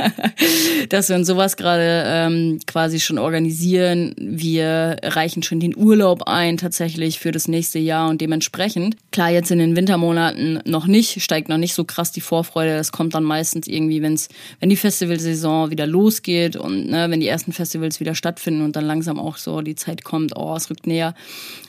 Dass 0.89 1.07
wir 1.07 1.15
uns 1.15 1.27
sowas 1.27 1.55
gerade 1.55 2.03
ähm, 2.05 2.59
quasi 2.67 2.99
schon 2.99 3.17
organisieren. 3.17 4.13
Wir 4.17 4.97
reichen 5.03 5.41
schon 5.43 5.61
den 5.61 5.75
Urlaub 5.75 6.23
ein 6.27 6.57
tatsächlich 6.57 7.19
für 7.19 7.31
das 7.31 7.47
nächste 7.47 7.79
Jahr 7.79 8.09
und 8.09 8.19
dementsprechend 8.19 8.97
klar 9.11 9.29
jetzt 9.29 9.51
in 9.51 9.59
den 9.59 9.75
Wintermonaten 9.75 10.59
noch 10.65 10.87
nicht 10.87 11.21
steigt 11.21 11.47
noch 11.47 11.57
nicht 11.57 11.73
so 11.73 11.85
krass 11.85 12.11
die 12.11 12.21
Vorfreude. 12.21 12.75
Das 12.75 12.91
kommt 12.91 13.15
dann 13.15 13.23
meistens 13.23 13.67
irgendwie, 13.67 14.01
wenn's 14.01 14.27
wenn 14.59 14.69
die 14.69 14.75
Festivalsaison 14.75 15.71
wieder 15.71 15.87
losgeht 15.87 16.57
und 16.57 16.89
ne, 16.89 17.09
wenn 17.09 17.21
die 17.21 17.27
ersten 17.27 17.53
Festivals 17.53 18.01
wieder 18.01 18.15
stattfinden 18.15 18.63
und 18.63 18.75
dann 18.75 18.85
langsam 18.85 19.17
auch 19.17 19.37
so 19.37 19.61
die 19.61 19.75
Zeit 19.75 20.03
kommt, 20.03 20.35
oh 20.35 20.55
es 20.55 20.69
rückt 20.69 20.87
näher. 20.87 21.13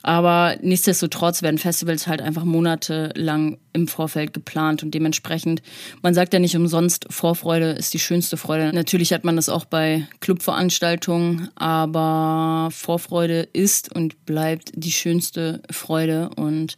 Aber 0.02 0.56
nichtsdestotrotz 0.62 1.42
werden 1.42 1.59
Festivals 1.60 2.06
halt 2.06 2.20
einfach 2.20 2.44
monatelang 2.44 3.58
im 3.72 3.86
Vorfeld 3.86 4.32
geplant 4.32 4.82
und 4.82 4.92
dementsprechend, 4.92 5.62
man 6.02 6.14
sagt 6.14 6.32
ja 6.32 6.40
nicht 6.40 6.56
umsonst, 6.56 7.06
Vorfreude 7.10 7.70
ist 7.70 7.94
die 7.94 7.98
schönste 7.98 8.36
Freude. 8.36 8.72
Natürlich 8.72 9.12
hat 9.12 9.24
man 9.24 9.36
das 9.36 9.48
auch 9.48 9.64
bei 9.64 10.06
Clubveranstaltungen, 10.20 11.50
aber 11.54 12.68
Vorfreude 12.72 13.48
ist 13.52 13.94
und 13.94 14.26
bleibt 14.26 14.72
die 14.74 14.92
schönste 14.92 15.62
Freude 15.70 16.30
und 16.36 16.76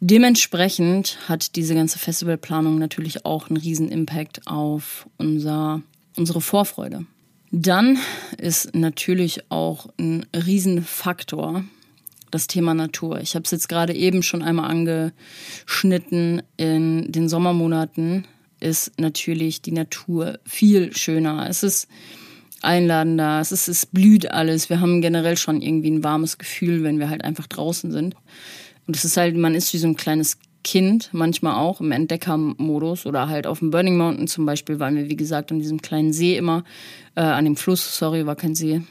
dementsprechend 0.00 1.18
hat 1.28 1.54
diese 1.56 1.74
ganze 1.74 1.98
Festivalplanung 1.98 2.78
natürlich 2.78 3.24
auch 3.24 3.48
einen 3.48 3.58
riesen 3.58 3.90
Impact 3.90 4.46
auf 4.46 5.06
unser, 5.18 5.82
unsere 6.16 6.40
Vorfreude. 6.40 7.06
Dann 7.52 7.98
ist 8.38 8.74
natürlich 8.74 9.50
auch 9.50 9.88
ein 9.98 10.24
Riesenfaktor, 10.34 11.64
das 12.30 12.46
Thema 12.46 12.74
Natur. 12.74 13.20
Ich 13.20 13.34
habe 13.34 13.44
es 13.44 13.50
jetzt 13.50 13.68
gerade 13.68 13.94
eben 13.94 14.22
schon 14.22 14.42
einmal 14.42 14.70
angeschnitten. 14.70 16.42
In 16.56 17.10
den 17.12 17.28
Sommermonaten 17.28 18.26
ist 18.60 18.98
natürlich 18.98 19.62
die 19.62 19.72
Natur 19.72 20.38
viel 20.44 20.94
schöner. 20.96 21.46
Es 21.48 21.62
ist 21.62 21.88
einladender, 22.62 23.40
es, 23.40 23.52
ist, 23.52 23.68
es 23.68 23.86
blüht 23.86 24.30
alles. 24.30 24.68
Wir 24.68 24.80
haben 24.80 25.00
generell 25.00 25.36
schon 25.36 25.62
irgendwie 25.62 25.90
ein 25.90 26.04
warmes 26.04 26.38
Gefühl, 26.38 26.82
wenn 26.82 26.98
wir 26.98 27.08
halt 27.08 27.24
einfach 27.24 27.46
draußen 27.46 27.90
sind. 27.90 28.14
Und 28.86 28.96
es 28.96 29.04
ist 29.04 29.16
halt, 29.16 29.36
man 29.36 29.54
ist 29.54 29.72
wie 29.72 29.78
so 29.78 29.86
ein 29.86 29.96
kleines 29.96 30.38
Kind, 30.62 31.08
manchmal 31.12 31.54
auch 31.54 31.80
im 31.80 31.90
Entdeckermodus 31.90 33.06
oder 33.06 33.28
halt 33.28 33.46
auf 33.46 33.60
dem 33.60 33.70
Burning 33.70 33.96
Mountain 33.96 34.28
zum 34.28 34.44
Beispiel 34.44 34.78
waren 34.78 34.94
wir, 34.94 35.08
wie 35.08 35.16
gesagt, 35.16 35.50
an 35.50 35.58
diesem 35.58 35.80
kleinen 35.80 36.12
See 36.12 36.36
immer, 36.36 36.64
äh, 37.14 37.22
an 37.22 37.46
dem 37.46 37.56
Fluss, 37.56 37.96
sorry, 37.96 38.26
war 38.26 38.36
kein 38.36 38.54
See, 38.54 38.82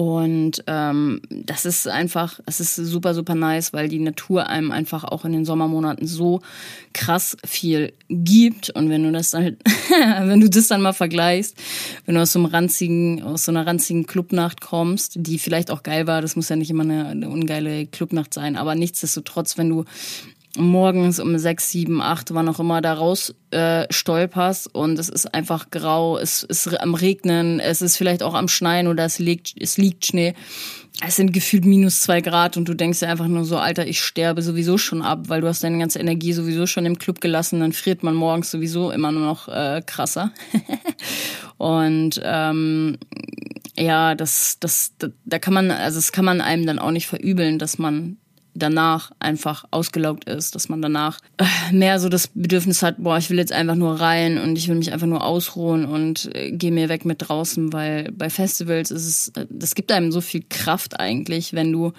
und 0.00 0.64
ähm, 0.66 1.20
das 1.28 1.66
ist 1.66 1.86
einfach, 1.86 2.40
es 2.46 2.58
ist 2.58 2.74
super, 2.74 3.12
super 3.12 3.34
nice, 3.34 3.74
weil 3.74 3.90
die 3.90 3.98
Natur 3.98 4.46
einem 4.46 4.72
einfach 4.72 5.04
auch 5.04 5.26
in 5.26 5.32
den 5.32 5.44
Sommermonaten 5.44 6.06
so 6.06 6.40
krass 6.94 7.36
viel 7.44 7.92
gibt. 8.08 8.70
Und 8.70 8.88
wenn 8.88 9.02
du 9.02 9.12
das 9.12 9.32
dann, 9.32 9.58
wenn 10.22 10.40
du 10.40 10.48
das 10.48 10.68
dann 10.68 10.80
mal 10.80 10.94
vergleichst, 10.94 11.54
wenn 12.06 12.14
du 12.14 12.22
aus 12.22 12.32
so 12.32 12.38
einem 12.38 12.46
ranzigen, 12.46 13.22
aus 13.22 13.44
so 13.44 13.52
einer 13.52 13.66
ranzigen 13.66 14.06
Clubnacht 14.06 14.62
kommst, 14.62 15.16
die 15.16 15.38
vielleicht 15.38 15.70
auch 15.70 15.82
geil 15.82 16.06
war, 16.06 16.22
das 16.22 16.34
muss 16.34 16.48
ja 16.48 16.56
nicht 16.56 16.70
immer 16.70 16.84
eine, 16.84 17.08
eine 17.08 17.28
ungeile 17.28 17.84
Clubnacht 17.84 18.32
sein, 18.32 18.56
aber 18.56 18.74
nichtsdestotrotz, 18.74 19.58
wenn 19.58 19.68
du 19.68 19.84
morgens 20.56 21.20
um 21.20 21.38
sechs, 21.38 21.70
sieben, 21.70 22.02
acht, 22.02 22.34
wann 22.34 22.48
auch 22.48 22.58
immer 22.58 22.80
da 22.80 22.94
raus 22.94 23.34
äh, 23.50 23.86
stolperst 23.90 24.74
und 24.74 24.98
es 24.98 25.08
ist 25.08 25.32
einfach 25.32 25.70
grau, 25.70 26.18
es 26.18 26.42
ist 26.42 26.80
am 26.80 26.94
Regnen, 26.94 27.60
es 27.60 27.82
ist 27.82 27.96
vielleicht 27.96 28.22
auch 28.22 28.34
am 28.34 28.48
Schneien 28.48 28.88
oder 28.88 29.04
es 29.04 29.18
liegt, 29.18 29.54
es 29.60 29.76
liegt 29.76 30.06
Schnee. 30.06 30.34
Es 31.06 31.16
sind 31.16 31.32
gefühlt 31.32 31.64
minus 31.64 32.02
zwei 32.02 32.20
Grad 32.20 32.56
und 32.56 32.68
du 32.68 32.74
denkst 32.74 32.98
dir 32.98 33.08
einfach 33.08 33.28
nur 33.28 33.44
so, 33.44 33.56
Alter, 33.58 33.86
ich 33.86 34.00
sterbe 34.00 34.42
sowieso 34.42 34.76
schon 34.76 35.02
ab, 35.02 35.28
weil 35.28 35.40
du 35.40 35.46
hast 35.46 35.62
deine 35.62 35.78
ganze 35.78 36.00
Energie 36.00 36.32
sowieso 36.32 36.66
schon 36.66 36.84
im 36.84 36.98
Club 36.98 37.20
gelassen, 37.20 37.60
dann 37.60 37.72
friert 37.72 38.02
man 38.02 38.14
morgens 38.14 38.50
sowieso 38.50 38.90
immer 38.90 39.12
nur 39.12 39.22
noch 39.22 39.46
äh, 39.46 39.82
krasser. 39.86 40.32
und 41.58 42.20
ähm, 42.24 42.98
ja, 43.78 44.16
das, 44.16 44.58
das, 44.58 44.94
da, 44.98 45.08
da 45.24 45.38
kann 45.38 45.54
man, 45.54 45.70
also 45.70 45.98
das 45.98 46.10
kann 46.10 46.24
man 46.24 46.40
einem 46.40 46.66
dann 46.66 46.80
auch 46.80 46.90
nicht 46.90 47.06
verübeln, 47.06 47.58
dass 47.60 47.78
man 47.78 48.18
danach 48.54 49.10
einfach 49.20 49.64
ausgelaugt 49.70 50.24
ist, 50.24 50.54
dass 50.54 50.68
man 50.68 50.82
danach 50.82 51.20
äh, 51.38 51.72
mehr 51.72 51.98
so 52.00 52.08
das 52.08 52.28
Bedürfnis 52.28 52.82
hat, 52.82 52.96
boah, 52.98 53.18
ich 53.18 53.30
will 53.30 53.38
jetzt 53.38 53.52
einfach 53.52 53.76
nur 53.76 54.00
rein 54.00 54.38
und 54.38 54.56
ich 54.56 54.68
will 54.68 54.76
mich 54.76 54.92
einfach 54.92 55.06
nur 55.06 55.24
ausruhen 55.24 55.84
und 55.84 56.34
äh, 56.34 56.50
gehe 56.50 56.72
mir 56.72 56.88
weg 56.88 57.04
mit 57.04 57.28
draußen, 57.28 57.72
weil 57.72 58.10
bei 58.12 58.30
Festivals 58.30 58.90
ist 58.90 59.06
es, 59.06 59.28
äh, 59.36 59.46
das 59.48 59.74
gibt 59.74 59.92
einem 59.92 60.12
so 60.12 60.20
viel 60.20 60.44
Kraft 60.48 60.98
eigentlich, 60.98 61.52
wenn 61.52 61.72
du 61.72 61.92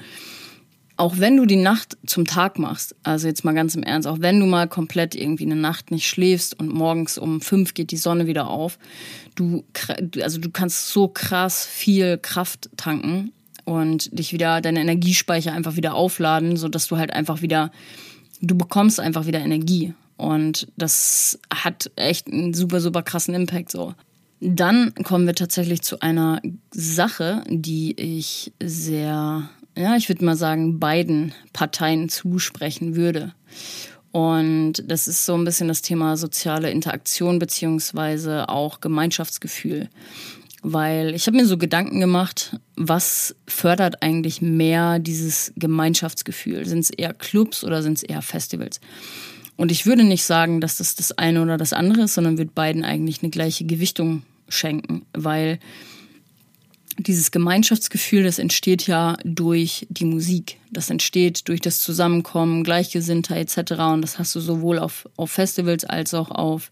auch 0.98 1.18
wenn 1.18 1.36
du 1.36 1.48
die 1.48 1.56
Nacht 1.56 1.98
zum 2.06 2.28
Tag 2.28 2.60
machst, 2.60 2.96
also 3.02 3.28
jetzt 3.28 3.44
mal 3.44 3.56
ganz 3.56 3.74
im 3.74 3.82
Ernst, 3.82 4.08
auch 4.08 4.20
wenn 4.20 4.40
du 4.40 4.46
mal 4.46 4.68
komplett 4.68 5.16
irgendwie 5.16 5.46
eine 5.46 5.56
Nacht 5.56 5.90
nicht 5.90 6.08
schläfst 6.08 6.60
und 6.60 6.72
morgens 6.72 7.18
um 7.18 7.42
fünf 7.42 7.74
geht 7.74 7.90
die 7.90 7.98
Sonne 7.98 8.28
wieder 8.28 8.48
auf, 8.48 8.78
du, 9.34 9.64
also 10.22 10.40
du 10.40 10.52
kannst 10.52 10.90
so 10.90 11.08
krass 11.08 11.66
viel 11.66 12.20
Kraft 12.20 12.70
tanken 12.78 13.32
und 13.66 14.18
dich 14.18 14.34
wieder, 14.34 14.62
deine 14.62 14.82
Energiespeicher 14.82 15.54
einfach 15.54 15.76
wieder 15.76 15.94
aufladen, 15.94 16.58
so 16.58 16.68
dass 16.68 16.88
du 16.88 16.98
halt 16.98 17.14
einfach 17.14 17.42
wieder, 17.42 17.72
du 18.42 18.56
bekommst 18.56 19.00
einfach 19.00 19.26
wieder 19.26 19.40
Energie. 19.40 19.94
Und 20.18 20.68
das 20.78 21.40
hat 21.52 21.90
echt 21.96 22.28
einen 22.28 22.54
super, 22.54 22.80
super 22.80 23.02
krassen 23.02 23.34
Impact 23.34 23.72
so. 23.72 23.96
Dann 24.40 24.94
kommen 25.04 25.26
wir 25.26 25.36
tatsächlich 25.36 25.82
zu 25.82 26.00
einer 26.02 26.42
Sache, 26.72 27.44
die 27.48 28.00
ich 28.00 28.54
sehr, 28.62 29.50
ja, 29.76 29.96
ich 29.96 30.10
würde 30.10 30.26
mal 30.26 30.36
sagen, 30.36 30.80
beiden 30.80 31.34
Parteien 31.54 32.10
zusprechen 32.10 32.96
würde. 32.96 33.34
Und 34.12 34.84
das 34.86 35.08
ist 35.08 35.26
so 35.26 35.36
ein 35.36 35.46
bisschen 35.46 35.70
das 35.70 35.82
Thema 35.82 36.18
soziale 36.18 36.70
Interaktion 36.70 37.40
beziehungsweise 37.40 38.50
auch 38.50 38.82
Gemeinschaftsgefühl 38.82 39.90
weil 40.62 41.16
ich 41.16 41.26
habe 41.28 41.38
mir 41.38 41.46
so 41.46 41.58
Gedanken 41.58 42.00
gemacht, 42.00 42.60
was 42.76 43.36
fördert 43.48 44.04
eigentlich 44.04 44.42
mehr 44.42 45.00
dieses 45.00 45.54
Gemeinschaftsgefühl? 45.56 46.66
Sind 46.66 46.80
es 46.80 46.90
eher 46.92 47.14
Clubs 47.14 47.64
oder 47.64 47.82
sind 47.82 47.98
es 47.98 48.04
eher 48.04 48.22
Festivals? 48.22 48.80
Und 49.58 49.72
ich 49.72 49.86
würde 49.86 50.04
nicht 50.04 50.24
sagen, 50.24 50.62
dass 50.62 50.78
das 50.78 50.96
das 50.96 51.18
eine 51.18 51.42
oder 51.42 51.58
das 51.58 51.74
andere 51.74 52.04
ist, 52.04 52.14
sondern 52.14 52.38
würde 52.38 52.52
beiden 52.54 52.84
eigentlich 52.84 53.22
eine 53.22 53.32
gleiche 53.32 53.66
Gewichtung 53.66 54.24
schenken, 54.50 55.06
weil 55.14 55.60
dieses 56.98 57.32
Gemeinschaftsgefühl, 57.32 58.24
das 58.24 58.38
entsteht 58.38 58.86
ja 58.86 59.18
durch 59.24 59.88
die 59.90 60.06
Musik. 60.06 60.58
Das 60.72 60.90
entsteht 60.90 61.48
durch 61.48 61.62
das 61.62 61.80
Zusammenkommen, 61.80 62.64
Gleichgesinnter 62.64 63.38
etc. 63.38 63.74
Und 63.94 64.02
das 64.02 64.20
hast 64.20 64.36
du 64.36 64.40
sowohl 64.40 64.78
auf, 64.78 65.08
auf 65.16 65.32
Festivals 65.32 65.86
als 65.86 66.14
auch 66.14 66.30
auf 66.30 66.72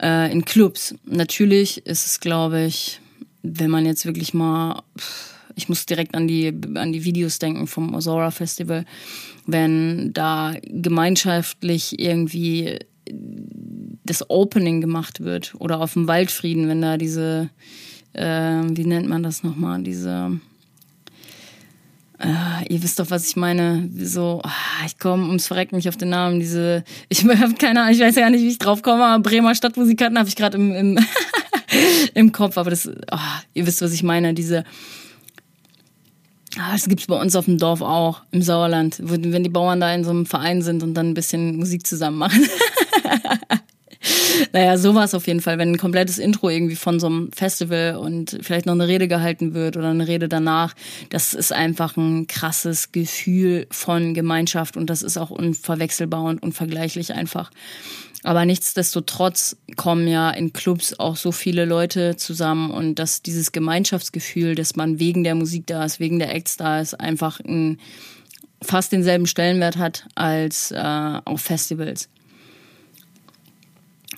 äh, 0.00 0.30
in 0.32 0.44
Clubs. 0.44 0.94
Natürlich 1.04 1.86
ist 1.86 2.06
es, 2.06 2.20
glaube 2.20 2.64
ich, 2.64 3.00
wenn 3.42 3.70
man 3.70 3.86
jetzt 3.86 4.06
wirklich 4.06 4.34
mal, 4.34 4.82
ich 5.54 5.68
muss 5.68 5.86
direkt 5.86 6.14
an 6.14 6.26
die, 6.26 6.52
an 6.74 6.92
die 6.92 7.04
Videos 7.04 7.38
denken 7.38 7.66
vom 7.66 7.94
Ozora 7.94 8.30
Festival, 8.30 8.84
wenn 9.46 10.12
da 10.12 10.54
gemeinschaftlich 10.64 11.98
irgendwie 11.98 12.78
das 14.04 14.28
Opening 14.30 14.80
gemacht 14.80 15.20
wird 15.20 15.54
oder 15.58 15.80
auf 15.80 15.92
dem 15.92 16.06
Waldfrieden, 16.06 16.68
wenn 16.68 16.80
da 16.80 16.96
diese, 16.96 17.50
äh, 18.12 18.22
wie 18.22 18.84
nennt 18.84 19.08
man 19.08 19.22
das 19.22 19.42
nochmal, 19.42 19.82
diese 19.82 20.40
äh, 22.18 22.72
ihr 22.72 22.82
wisst 22.82 23.00
doch, 23.00 23.10
was 23.10 23.26
ich 23.26 23.36
meine. 23.36 23.88
So, 23.96 24.40
ah, 24.44 24.86
ich 24.86 24.98
komme 24.98 25.26
ums 25.26 25.46
Verrecken 25.46 25.76
nicht 25.76 25.88
auf 25.88 25.96
den 25.96 26.10
Namen. 26.10 26.40
Diese, 26.40 26.84
ich 27.08 27.24
habe 27.24 27.54
keine 27.54 27.82
Ahnung, 27.82 27.94
ich 27.94 28.00
weiß 28.00 28.14
ja 28.16 28.30
nicht, 28.30 28.42
wie 28.42 28.48
ich 28.48 28.58
drauf 28.58 28.82
komme, 28.82 29.04
aber 29.04 29.22
Bremer 29.22 29.54
Stadtmusikanten 29.54 30.18
habe 30.18 30.28
ich 30.28 30.36
gerade 30.36 30.56
im, 30.56 30.74
im, 30.74 30.98
im 32.14 32.32
Kopf. 32.32 32.56
Aber 32.56 32.70
das, 32.70 32.88
oh, 32.88 33.18
ihr 33.54 33.66
wisst, 33.66 33.82
was 33.82 33.92
ich 33.92 34.02
meine. 34.02 34.32
Diese, 34.34 34.64
ah, 36.58 36.72
das 36.72 36.88
gibt's 36.88 37.06
bei 37.06 37.20
uns 37.20 37.34
auf 37.34 37.46
dem 37.46 37.58
Dorf 37.58 37.80
auch, 37.80 38.22
im 38.30 38.42
Sauerland, 38.42 38.98
wenn 39.00 39.42
die 39.42 39.50
Bauern 39.50 39.80
da 39.80 39.92
in 39.92 40.04
so 40.04 40.10
einem 40.10 40.26
Verein 40.26 40.62
sind 40.62 40.82
und 40.82 40.94
dann 40.94 41.10
ein 41.10 41.14
bisschen 41.14 41.56
Musik 41.56 41.86
zusammen 41.86 42.18
machen. 42.18 42.46
naja, 44.52 44.76
sowas 44.78 45.14
auf 45.14 45.26
jeden 45.26 45.40
Fall, 45.40 45.58
wenn 45.58 45.72
ein 45.72 45.78
komplettes 45.78 46.18
Intro 46.18 46.48
irgendwie 46.48 46.76
von 46.76 47.00
so 47.00 47.06
einem 47.06 47.32
Festival 47.32 47.96
und 47.96 48.38
vielleicht 48.42 48.66
noch 48.66 48.74
eine 48.74 48.88
Rede 48.88 49.08
gehalten 49.08 49.54
wird 49.54 49.76
oder 49.76 49.88
eine 49.88 50.06
Rede 50.06 50.28
danach, 50.28 50.74
das 51.10 51.34
ist 51.34 51.52
einfach 51.52 51.96
ein 51.96 52.26
krasses 52.26 52.92
Gefühl 52.92 53.66
von 53.70 54.14
Gemeinschaft 54.14 54.76
und 54.76 54.90
das 54.90 55.02
ist 55.02 55.16
auch 55.16 55.30
unverwechselbar 55.30 56.24
und 56.24 56.42
unvergleichlich 56.42 57.14
einfach. 57.14 57.50
Aber 58.24 58.46
nichtsdestotrotz 58.46 59.56
kommen 59.76 60.08
ja 60.08 60.30
in 60.30 60.54
Clubs 60.54 60.98
auch 60.98 61.16
so 61.16 61.30
viele 61.30 61.66
Leute 61.66 62.16
zusammen 62.16 62.70
und 62.70 62.98
dass 62.98 63.20
dieses 63.20 63.52
Gemeinschaftsgefühl, 63.52 64.54
dass 64.54 64.76
man 64.76 64.98
wegen 64.98 65.24
der 65.24 65.34
Musik 65.34 65.66
da 65.66 65.84
ist, 65.84 66.00
wegen 66.00 66.18
der 66.18 66.34
Acts 66.34 66.56
da 66.56 66.80
ist, 66.80 66.98
einfach 66.98 67.38
ein, 67.40 67.78
fast 68.62 68.92
denselben 68.92 69.26
Stellenwert 69.26 69.76
hat 69.76 70.06
als 70.14 70.70
äh, 70.70 71.20
auf 71.24 71.42
Festivals. 71.42 72.08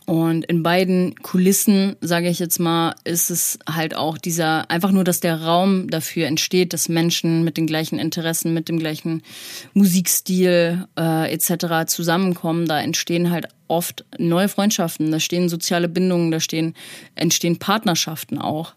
Und 0.06 0.44
in 0.44 0.62
beiden 0.62 1.16
Kulissen, 1.16 1.96
sage 2.00 2.28
ich 2.28 2.38
jetzt 2.38 2.60
mal, 2.60 2.94
ist 3.02 3.28
es 3.28 3.58
halt 3.68 3.96
auch 3.96 4.18
dieser, 4.18 4.70
einfach 4.70 4.92
nur, 4.92 5.02
dass 5.02 5.18
der 5.18 5.42
Raum 5.42 5.90
dafür 5.90 6.28
entsteht, 6.28 6.72
dass 6.72 6.88
Menschen 6.88 7.42
mit 7.42 7.56
den 7.56 7.66
gleichen 7.66 7.98
Interessen, 7.98 8.54
mit 8.54 8.68
dem 8.68 8.78
gleichen 8.78 9.24
Musikstil 9.74 10.86
äh, 10.96 11.32
etc. 11.32 11.90
zusammenkommen. 11.92 12.66
Da 12.66 12.80
entstehen 12.80 13.32
halt 13.32 13.48
oft 13.66 14.04
neue 14.16 14.48
Freundschaften, 14.48 15.10
da 15.10 15.18
stehen 15.18 15.48
soziale 15.48 15.88
Bindungen, 15.88 16.30
da 16.30 16.38
stehen, 16.38 16.74
entstehen 17.16 17.58
Partnerschaften 17.58 18.38
auch. 18.38 18.74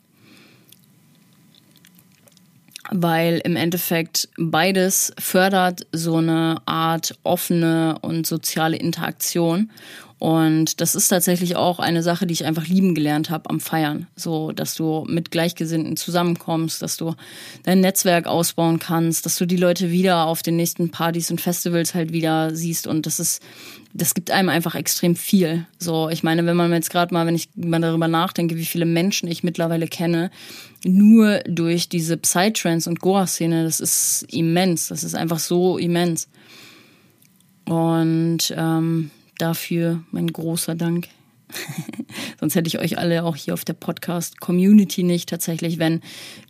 Weil 2.90 3.40
im 3.44 3.56
Endeffekt 3.56 4.30
beides 4.36 5.14
fördert 5.20 5.86
so 5.92 6.16
eine 6.16 6.60
Art 6.66 7.20
offene 7.22 8.00
und 8.02 8.26
soziale 8.26 8.78
Interaktion. 8.78 9.70
Und 10.20 10.82
das 10.82 10.96
ist 10.96 11.08
tatsächlich 11.08 11.56
auch 11.56 11.80
eine 11.80 12.04
Sache, 12.04 12.28
die 12.28 12.34
ich 12.34 12.44
einfach 12.44 12.68
lieben 12.68 12.94
gelernt 12.94 13.30
habe 13.30 13.50
am 13.50 13.62
Feiern. 13.62 14.08
So, 14.18 14.52
dass 14.52 14.76
du 14.76 15.06
mit 15.08 15.32
Gleichgesinnten 15.32 15.96
zusammenkommst, 15.96 16.82
dass 16.82 16.98
du 16.98 17.16
dein 17.64 17.80
Netzwerk 17.80 18.28
ausbauen 18.28 18.80
kannst, 18.80 19.26
dass 19.26 19.38
du 19.38 19.46
die 19.46 19.56
Leute 19.56 19.92
wieder 19.92 20.26
auf 20.26 20.42
den 20.42 20.58
nächsten 20.58 20.92
Partys 20.92 21.32
und 21.32 21.40
Festivals 21.40 21.96
halt 21.96 22.12
wieder 22.12 22.54
siehst. 22.54 22.86
Und 22.86 23.06
das 23.06 23.22
ist, 23.22 23.42
das 23.94 24.14
gibt 24.14 24.30
einem 24.30 24.50
einfach 24.50 24.76
extrem 24.76 25.16
viel. 25.16 25.66
So, 25.78 26.10
ich 26.10 26.22
meine, 26.22 26.46
wenn 26.46 26.58
man 26.58 26.74
jetzt 26.74 26.90
gerade 26.90 27.14
mal, 27.14 27.26
wenn 27.26 27.36
ich 27.36 27.48
mal 27.56 27.80
darüber 27.80 28.10
nachdenke, 28.10 28.58
wie 28.58 28.66
viele 28.66 28.86
Menschen 28.86 29.32
ich 29.32 29.44
mittlerweile 29.44 29.88
kenne, 29.88 30.32
nur 30.84 31.40
durch 31.48 31.88
diese 31.88 32.18
Psytrance 32.18 32.90
und 32.90 33.00
Goa-Szene, 33.00 33.64
das 33.64 33.80
ist 33.80 34.26
immens. 34.30 34.90
Das 34.90 35.06
ist 35.06 35.16
einfach 35.16 35.40
so 35.40 35.78
immens. 35.78 36.28
Und 37.64 38.54
ähm, 38.58 39.12
dafür 39.42 40.04
mein 40.12 40.28
großer 40.28 40.76
Dank. 40.76 41.08
Sonst 42.40 42.56
hätte 42.56 42.68
ich 42.68 42.80
euch 42.80 42.98
alle 42.98 43.24
auch 43.24 43.36
hier 43.36 43.54
auf 43.54 43.66
der 43.66 43.74
Podcast-Community 43.74 45.04
nicht 45.04 45.30
tatsächlich, 45.30 45.80
wenn 45.80 46.02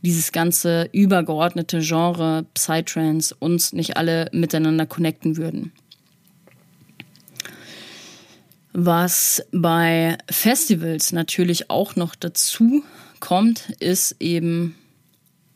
dieses 0.02 0.32
ganze 0.32 0.89
übergeordnete 0.91 1.80
Genre 1.80 2.45
Psytrance 2.54 3.36
uns 3.39 3.73
nicht 3.73 3.97
alle 3.97 4.30
miteinander 4.34 4.86
connecten 4.86 5.38
würden. 5.38 5.71
Was 8.73 9.43
bei 9.52 10.17
Festivals 10.30 11.12
natürlich 11.12 11.69
auch 11.69 11.95
noch 11.95 12.15
dazu 12.15 12.84
kommt, 13.19 13.71
ist 13.80 14.15
eben, 14.19 14.75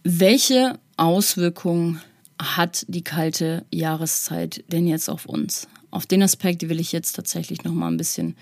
welche 0.04 0.80
Auswirkungen 0.98 2.02
hat 2.42 2.86
die 2.88 3.04
kalte 3.04 3.66
Jahreszeit 3.72 4.64
denn 4.68 4.88
jetzt 4.88 5.10
auf 5.10 5.26
uns? 5.26 5.68
Auf 5.94 6.08
den 6.08 6.24
Aspekt 6.24 6.68
will 6.70 6.80
ich 6.80 6.92
jetzt 6.92 7.14
tatsächlich 7.14 7.64
noch 7.64 7.72
mal 7.72 7.88
ein 7.88 7.98
bisschen 7.98 8.36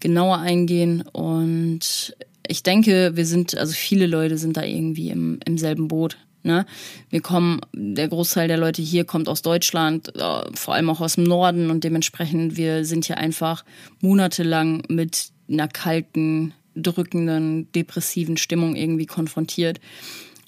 genauer 0.00 0.38
eingehen 0.38 1.02
und 1.12 2.16
ich 2.48 2.64
denke, 2.64 3.12
wir 3.14 3.24
sind, 3.24 3.56
also 3.56 3.74
viele 3.74 4.08
Leute 4.08 4.38
sind 4.38 4.56
da 4.56 4.64
irgendwie 4.64 5.10
im, 5.10 5.38
im 5.44 5.56
selben 5.56 5.86
Boot. 5.86 6.16
Ne? 6.42 6.66
Wir 7.08 7.20
kommen, 7.20 7.60
der 7.72 8.08
Großteil 8.08 8.48
der 8.48 8.56
Leute 8.56 8.82
hier 8.82 9.04
kommt 9.04 9.28
aus 9.28 9.42
Deutschland, 9.42 10.16
äh, 10.16 10.40
vor 10.54 10.74
allem 10.74 10.90
auch 10.90 11.00
aus 11.00 11.14
dem 11.14 11.22
Norden 11.22 11.70
und 11.70 11.84
dementsprechend, 11.84 12.56
wir 12.56 12.84
sind 12.84 13.04
hier 13.04 13.18
einfach 13.18 13.64
monatelang 14.00 14.82
mit 14.88 15.28
einer 15.48 15.68
kalten, 15.68 16.54
drückenden, 16.74 17.70
depressiven 17.70 18.36
Stimmung 18.36 18.74
irgendwie 18.74 19.06
konfrontiert. 19.06 19.78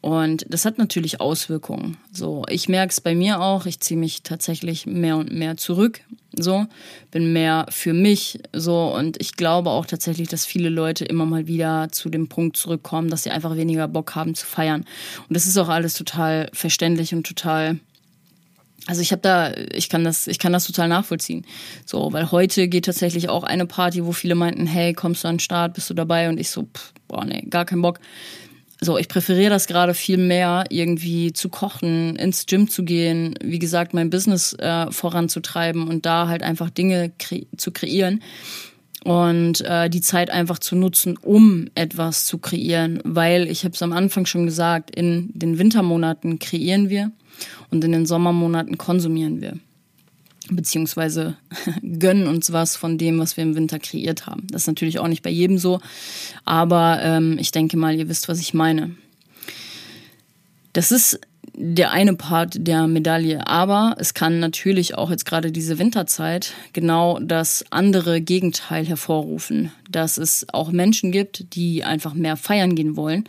Und 0.01 0.47
das 0.49 0.65
hat 0.65 0.79
natürlich 0.79 1.21
Auswirkungen. 1.21 1.97
So, 2.13 2.45
ich 2.49 2.69
merke 2.69 2.93
es 2.93 3.01
bei 3.01 3.15
mir 3.15 3.41
auch. 3.41 3.67
Ich 3.67 3.81
ziehe 3.81 3.99
mich 3.99 4.23
tatsächlich 4.23 4.87
mehr 4.87 5.17
und 5.17 5.33
mehr 5.33 5.57
zurück. 5.57 6.01
So, 6.37 6.67
bin 7.11 7.33
mehr 7.33 7.67
für 7.71 7.93
mich. 7.93 8.39
So, 8.53 8.95
und 8.95 9.21
ich 9.21 9.35
glaube 9.35 9.71
auch 9.71 9.87
tatsächlich, 9.87 10.29
dass 10.29 10.47
viele 10.47 10.69
Leute 10.69 11.05
immer 11.05 11.27
mal 11.27 11.49
wieder 11.49 11.89
zu 11.91 12.11
dem 12.11 12.29
Punkt 12.29 12.57
zurückkommen, 12.57 13.11
dass 13.11 13.25
sie 13.25 13.31
einfach 13.31 13.57
weniger 13.57 13.89
Bock 13.89 14.15
haben 14.15 14.37
zu 14.37 14.47
feiern. 14.47 14.85
Und 15.29 15.37
das 15.37 15.47
ist 15.47 15.59
auch 15.59 15.69
alles 15.69 15.95
total 15.95 16.49
verständlich 16.53 17.13
und 17.15 17.27
total 17.27 17.81
also 18.87 19.03
ich 19.03 19.13
habe 19.13 19.21
da, 19.21 19.53
ich 19.73 19.91
kann 19.91 20.03
das, 20.03 20.27
ich 20.29 20.39
kann 20.39 20.55
das 20.55 20.67
total 20.67 20.89
nachvollziehen. 20.89 21.45
So, 21.85 22.11
weil 22.15 22.31
heute 22.31 22.69
geht 22.69 22.87
tatsächlich 22.87 23.29
auch 23.29 23.45
eine 23.45 23.67
Party, 23.67 24.07
wo 24.07 24.13
viele 24.13 24.35
meinten, 24.35 24.67
hey, 24.67 24.95
kommst 24.95 25.25
du 25.25 25.29
an 25.29 25.35
den 25.35 25.41
Start, 25.41 25.75
bist 25.75 25.91
du 25.91 25.95
dabei? 25.95 26.31
Und 26.31 26.41
ich 26.41 26.49
so, 26.49 26.63
pff, 26.63 26.95
boah, 27.07 27.23
nee, 27.27 27.43
gar 27.51 27.67
keinen 27.67 27.83
Bock. 27.83 28.01
So, 28.81 28.97
ich 28.97 29.09
präferiere 29.09 29.51
das 29.51 29.67
gerade 29.67 29.93
viel 29.93 30.19
mehr, 30.19 30.65
irgendwie 30.71 31.33
zu 31.33 31.49
kochen, 31.49 32.15
ins 32.15 32.47
Gym 32.47 32.69
zu 32.69 32.85
gehen, 32.85 33.35
wie 33.43 33.59
gesagt, 33.59 33.93
mein 33.93 34.09
Business 34.09 34.53
äh, 34.53 34.91
voranzutreiben 34.93 35.89
und 35.89 36.07
da 36.07 36.29
halt 36.29 36.45
einfach 36.45 36.71
Dinge 36.71 37.11
kre 37.19 37.47
zu 37.57 37.73
kreieren 37.73 38.23
und 39.03 39.63
äh, 39.63 39.91
die 39.91 40.01
Zeit 40.01 40.31
einfach 40.31 40.61
zu 40.61 40.77
nutzen, 40.77 41.17
um 41.17 41.67
etwas 41.75 42.25
zu 42.25 42.39
kreieren, 42.39 43.01
weil 43.05 43.49
ich 43.49 43.65
habe 43.65 43.75
es 43.75 43.83
am 43.83 43.93
Anfang 43.93 44.27
schon 44.27 44.45
gesagt, 44.47 44.95
in 44.95 45.31
den 45.35 45.59
Wintermonaten 45.59 46.39
kreieren 46.39 46.89
wir 46.89 47.11
und 47.71 47.83
in 47.83 47.91
den 47.91 48.07
Sommermonaten 48.07 48.79
konsumieren 48.79 49.41
wir 49.41 49.55
beziehungsweise 50.51 51.37
gönnen 51.99 52.27
uns 52.27 52.53
was 52.53 52.77
von 52.77 52.99
dem, 52.99 53.19
was 53.19 53.37
wir 53.37 53.45
im 53.45 53.57
Winter 53.57 53.79
kreiert 53.79 54.27
haben. 54.27 54.47
Das 54.51 54.63
ist 54.63 54.69
natürlich 54.69 54.99
auch 54.99 55.09
nicht 55.09 55.23
bei 55.23 55.31
jedem 55.31 55.59
so, 55.59 55.81
aber 56.45 57.01
ähm, 57.03 57.37
ich 57.39 57.53
denke 57.53 57.77
mal, 57.77 57.95
ihr 57.95 58.09
wisst, 58.09 58.29
was 58.29 58.41
ich 58.41 58.55
meine. 58.55 58.95
Das 60.73 60.93
ist 60.93 61.21
der 61.61 61.91
eine 61.91 62.15
Part 62.15 62.55
der 62.59 62.87
Medaille, 62.87 63.47
aber 63.47 63.97
es 63.99 64.15
kann 64.15 64.39
natürlich 64.39 64.97
auch 64.97 65.11
jetzt 65.11 65.27
gerade 65.27 65.51
diese 65.51 65.79
Winterzeit 65.79 66.53
genau 66.73 67.19
das 67.21 67.65
andere 67.71 68.21
Gegenteil 68.21 68.87
hervorrufen, 68.87 69.73
dass 69.91 70.19
es 70.19 70.47
auch 70.53 70.71
Menschen 70.71 71.11
gibt, 71.11 71.57
die 71.57 71.83
einfach 71.83 72.15
mehr 72.15 72.37
feiern 72.37 72.77
gehen 72.77 72.97
wollen 72.97 73.25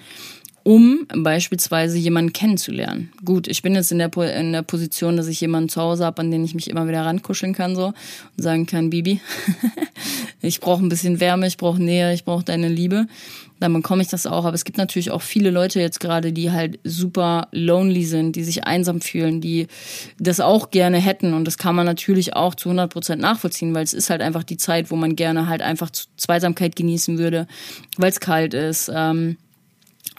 um 0.63 1.07
beispielsweise 1.15 1.97
jemanden 1.97 2.33
kennenzulernen. 2.33 3.11
Gut, 3.23 3.47
ich 3.47 3.61
bin 3.61 3.75
jetzt 3.75 3.91
in 3.91 3.99
der, 3.99 4.15
in 4.17 4.53
der 4.53 4.61
Position, 4.61 5.17
dass 5.17 5.27
ich 5.27 5.41
jemanden 5.41 5.69
zu 5.69 5.81
Hause 5.81 6.05
habe, 6.05 6.21
an 6.21 6.31
den 6.31 6.43
ich 6.43 6.55
mich 6.55 6.69
immer 6.69 6.87
wieder 6.87 7.05
rankuscheln 7.05 7.53
kann 7.53 7.75
so 7.75 7.87
und 7.87 7.95
sagen 8.37 8.65
kann, 8.65 8.89
Bibi, 8.89 9.21
ich 10.41 10.59
brauche 10.59 10.83
ein 10.83 10.89
bisschen 10.89 11.19
Wärme, 11.19 11.47
ich 11.47 11.57
brauche 11.57 11.81
Nähe, 11.81 12.13
ich 12.13 12.25
brauche 12.25 12.43
deine 12.43 12.69
Liebe. 12.69 13.07
Dann 13.59 13.73
bekomme 13.73 14.01
ich 14.01 14.07
das 14.07 14.25
auch. 14.25 14.45
Aber 14.45 14.55
es 14.55 14.63
gibt 14.63 14.77
natürlich 14.77 15.11
auch 15.11 15.21
viele 15.21 15.51
Leute 15.51 15.81
jetzt 15.81 15.99
gerade, 15.99 16.31
die 16.31 16.51
halt 16.51 16.79
super 16.83 17.47
lonely 17.51 18.05
sind, 18.05 18.35
die 18.35 18.43
sich 18.43 18.65
einsam 18.65 19.01
fühlen, 19.01 19.41
die 19.41 19.67
das 20.17 20.39
auch 20.39 20.71
gerne 20.71 20.97
hätten. 20.97 21.33
Und 21.33 21.45
das 21.45 21.57
kann 21.57 21.75
man 21.75 21.85
natürlich 21.85 22.35
auch 22.35 22.55
zu 22.55 22.69
100 22.69 22.91
Prozent 22.91 23.21
nachvollziehen, 23.21 23.73
weil 23.73 23.83
es 23.83 23.93
ist 23.93 24.09
halt 24.09 24.21
einfach 24.21 24.43
die 24.43 24.57
Zeit, 24.57 24.91
wo 24.91 24.95
man 24.95 25.15
gerne 25.15 25.47
halt 25.47 25.61
einfach 25.61 25.89
Zweisamkeit 25.89 26.75
genießen 26.75 27.17
würde, 27.17 27.47
weil 27.97 28.11
es 28.11 28.19
kalt 28.19 28.53
ist. 28.53 28.89
Ähm, 28.93 29.37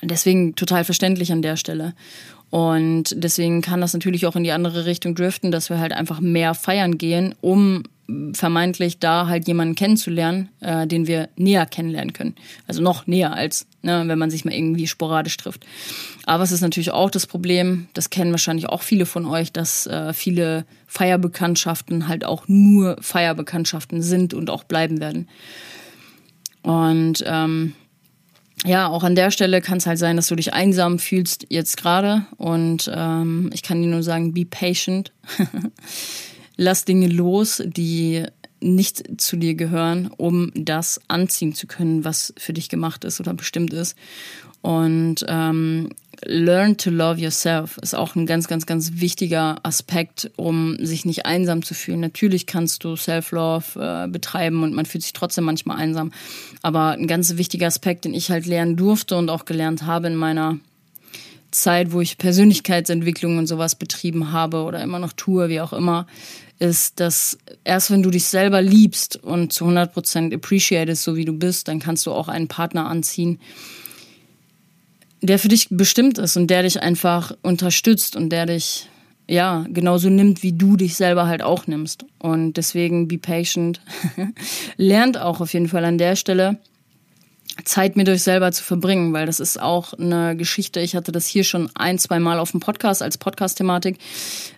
Deswegen 0.03 0.55
total 0.55 0.85
verständlich 0.85 1.33
an 1.33 1.43
der 1.43 1.57
Stelle. 1.57 1.95
Und 2.51 3.15
deswegen 3.17 3.63
kann 3.63 3.81
das 3.81 3.93
natürlich 3.93 4.27
auch 4.27 4.35
in 4.35 4.45
die 4.45 4.53
andere 4.53 4.85
Richtung 4.85 5.15
driften, 5.15 5.53
dass 5.53 5.71
wir 5.71 5.79
halt 5.79 5.93
einfach 5.93 6.21
mehr 6.21 6.55
feiern 6.55 6.99
gehen, 6.99 7.35
um 7.41 7.85
vermeintlich 8.33 8.99
da 8.99 9.29
halt 9.29 9.47
jemanden 9.47 9.77
kennenzulernen, 9.77 10.49
äh, 10.61 10.87
den 10.87 11.07
wir 11.07 11.29
näher 11.37 11.65
kennenlernen 11.67 12.13
können. 12.13 12.35
Also 12.67 12.83
noch 12.83 13.07
näher 13.07 13.35
als, 13.35 13.67
ne, 13.83 14.03
wenn 14.07 14.19
man 14.19 14.31
sich 14.31 14.45
mal 14.45 14.55
irgendwie 14.55 14.89
sporadisch 14.89 15.37
trifft. 15.37 15.65
Aber 16.27 16.43
es 16.43 16.53
ist 16.53 16.61
natürlich 16.61 16.91
auch 16.91 17.11
das 17.11 17.27
Problem, 17.27 17.87
das 17.95 18.11
kennen 18.11 18.33
wahrscheinlich 18.33 18.69
auch 18.69 18.83
viele 18.83 19.07
von 19.07 19.27
euch, 19.27 19.53
dass 19.53 19.87
äh, 19.87 20.13
viele 20.13 20.65
Feierbekanntschaften 20.89 22.09
halt 22.09 22.25
auch 22.25 22.49
nur 22.49 22.97
Feierbekanntschaften 23.01 24.03
sind 24.03 24.35
und 24.35 24.51
auch 24.51 24.65
bleiben 24.65 25.01
werden. 25.01 25.29
Und 26.63 27.23
ähm, 27.27 27.75
ja, 28.65 28.89
auch 28.89 29.05
an 29.05 29.15
der 29.15 29.31
Stelle 29.31 29.61
kann 29.61 29.79
es 29.79 29.87
halt 29.87 29.99
sein, 29.99 30.17
dass 30.17 30.29
du 30.29 30.37
dich 30.37 30.53
einsam 30.53 30.99
fühlst 30.99 31.47
jetzt 31.49 31.77
gerade. 31.77 32.27
Und 32.37 32.91
ähm, 32.95 33.51
ich 33.55 33.63
kann 33.63 33.81
dir 33.81 33.89
nur 33.89 34.03
sagen, 34.03 34.35
be 34.35 34.45
patient. 34.45 35.13
Lass 36.57 36.85
Dinge 36.85 37.09
los, 37.09 37.63
die 37.65 38.25
nicht 38.61 39.21
zu 39.21 39.37
dir 39.37 39.55
gehören, 39.55 40.11
um 40.17 40.53
das 40.55 41.01
anziehen 41.09 41.55
zu 41.55 41.67
können, 41.67 42.05
was 42.05 42.35
für 42.37 42.53
dich 42.53 42.69
gemacht 42.69 43.05
ist 43.05 43.19
oder 43.19 43.33
bestimmt 43.33 43.73
ist. 43.73 43.97
Und 44.61 45.25
ähm, 45.27 45.89
Learn 46.25 46.77
to 46.77 46.91
Love 46.91 47.21
Yourself 47.21 47.79
ist 47.79 47.95
auch 47.95 48.15
ein 48.15 48.27
ganz, 48.27 48.49
ganz, 48.49 48.67
ganz 48.67 48.93
wichtiger 48.95 49.57
Aspekt, 49.63 50.31
um 50.37 50.77
sich 50.85 51.05
nicht 51.05 51.27
einsam 51.27 51.63
zu 51.63 51.75
fühlen. 51.75 52.01
Natürlich 52.01 52.47
kannst 52.47 52.85
du 52.85 52.97
Self-Love 52.97 54.05
äh, 54.05 54.09
betreiben 54.09 54.63
und 54.63 54.75
man 54.75 54.87
fühlt 54.87 55.03
sich 55.03 55.13
trotzdem 55.13 55.45
manchmal 55.45 55.79
einsam. 55.79 56.13
Aber 56.63 56.91
ein 56.91 57.07
ganz 57.07 57.37
wichtiger 57.37 57.67
Aspekt, 57.67 58.05
den 58.05 58.15
ich 58.15 58.31
halt 58.31 58.47
lernen 58.47 58.77
durfte 58.77 59.17
und 59.17 59.31
auch 59.31 59.45
gelernt 59.45 59.85
habe 59.85 60.09
in 60.09 60.17
meiner 60.17 60.59
Zeit, 61.51 61.93
wo 61.93 62.01
ich 62.01 62.19
Persönlichkeitsentwicklung 62.19 63.39
und 63.39 63.47
sowas 63.47 63.75
betrieben 63.75 64.33
habe 64.33 64.63
oder 64.63 64.83
immer 64.83 64.99
noch 64.99 65.13
tue, 65.13 65.49
wie 65.49 65.61
auch 65.61 65.73
immer, 65.73 66.07
ist, 66.59 67.01
dass 67.01 67.39
erst 67.65 67.91
wenn 67.91 68.03
du 68.03 68.11
dich 68.11 68.27
selber 68.27 68.61
liebst 68.63 69.17
und 69.17 69.53
zu 69.53 69.65
100% 69.65 70.35
appreciatest, 70.35 71.03
so 71.03 71.17
wie 71.17 71.25
du 71.25 71.33
bist, 71.33 71.69
dann 71.69 71.81
kannst 71.81 72.07
du 72.07 72.13
auch 72.13 72.29
einen 72.29 72.49
Partner 72.49 72.87
anziehen, 72.87 73.41
der 75.23 75.39
für 75.39 75.49
dich 75.49 75.69
bestimmt 75.71 76.19
ist 76.19 76.37
und 76.37 76.49
der 76.49 76.63
dich 76.63 76.83
einfach 76.83 77.37
unterstützt 77.43 78.17
und 78.17 78.31
der 78.31 78.47
dich 78.47 78.89
ja, 79.29 79.65
genauso 79.69 80.11
nimmt, 80.11 80.43
wie 80.43 80.53
du 80.53 80.77
dich 80.77 80.97
selber 80.97 81.29
halt 81.29 81.41
auch 81.41 81.69
nimmst. 81.69 82.05
Und 82.19 82.55
deswegen 82.55 83.07
be 83.07 83.17
patient. 83.17 83.81
Lernt 84.77 85.19
auch 85.19 85.41
auf 85.41 85.53
jeden 85.53 85.69
Fall 85.69 85.85
an 85.85 85.99
der 85.99 86.17
Stelle 86.17 86.59
Zeit 87.65 87.97
mit 87.97 88.09
euch 88.09 88.23
selber 88.23 88.51
zu 88.53 88.65
verbringen, 88.65 89.13
weil 89.13 89.27
das 89.27 89.39
ist 89.39 89.61
auch 89.61 89.93
eine 89.95 90.37
Geschichte. 90.37 90.81
Ich 90.81 90.97
hatte 90.97 91.13
das 91.13 91.27
hier 91.27 91.45
schon 91.45 91.71
ein, 91.75 91.99
zwei 91.99 92.19
Mal 92.19 92.39
auf 92.39 92.51
dem 92.51 92.61
Podcast 92.61 93.03
als 93.03 93.19
Podcast-Thematik. 93.19 93.99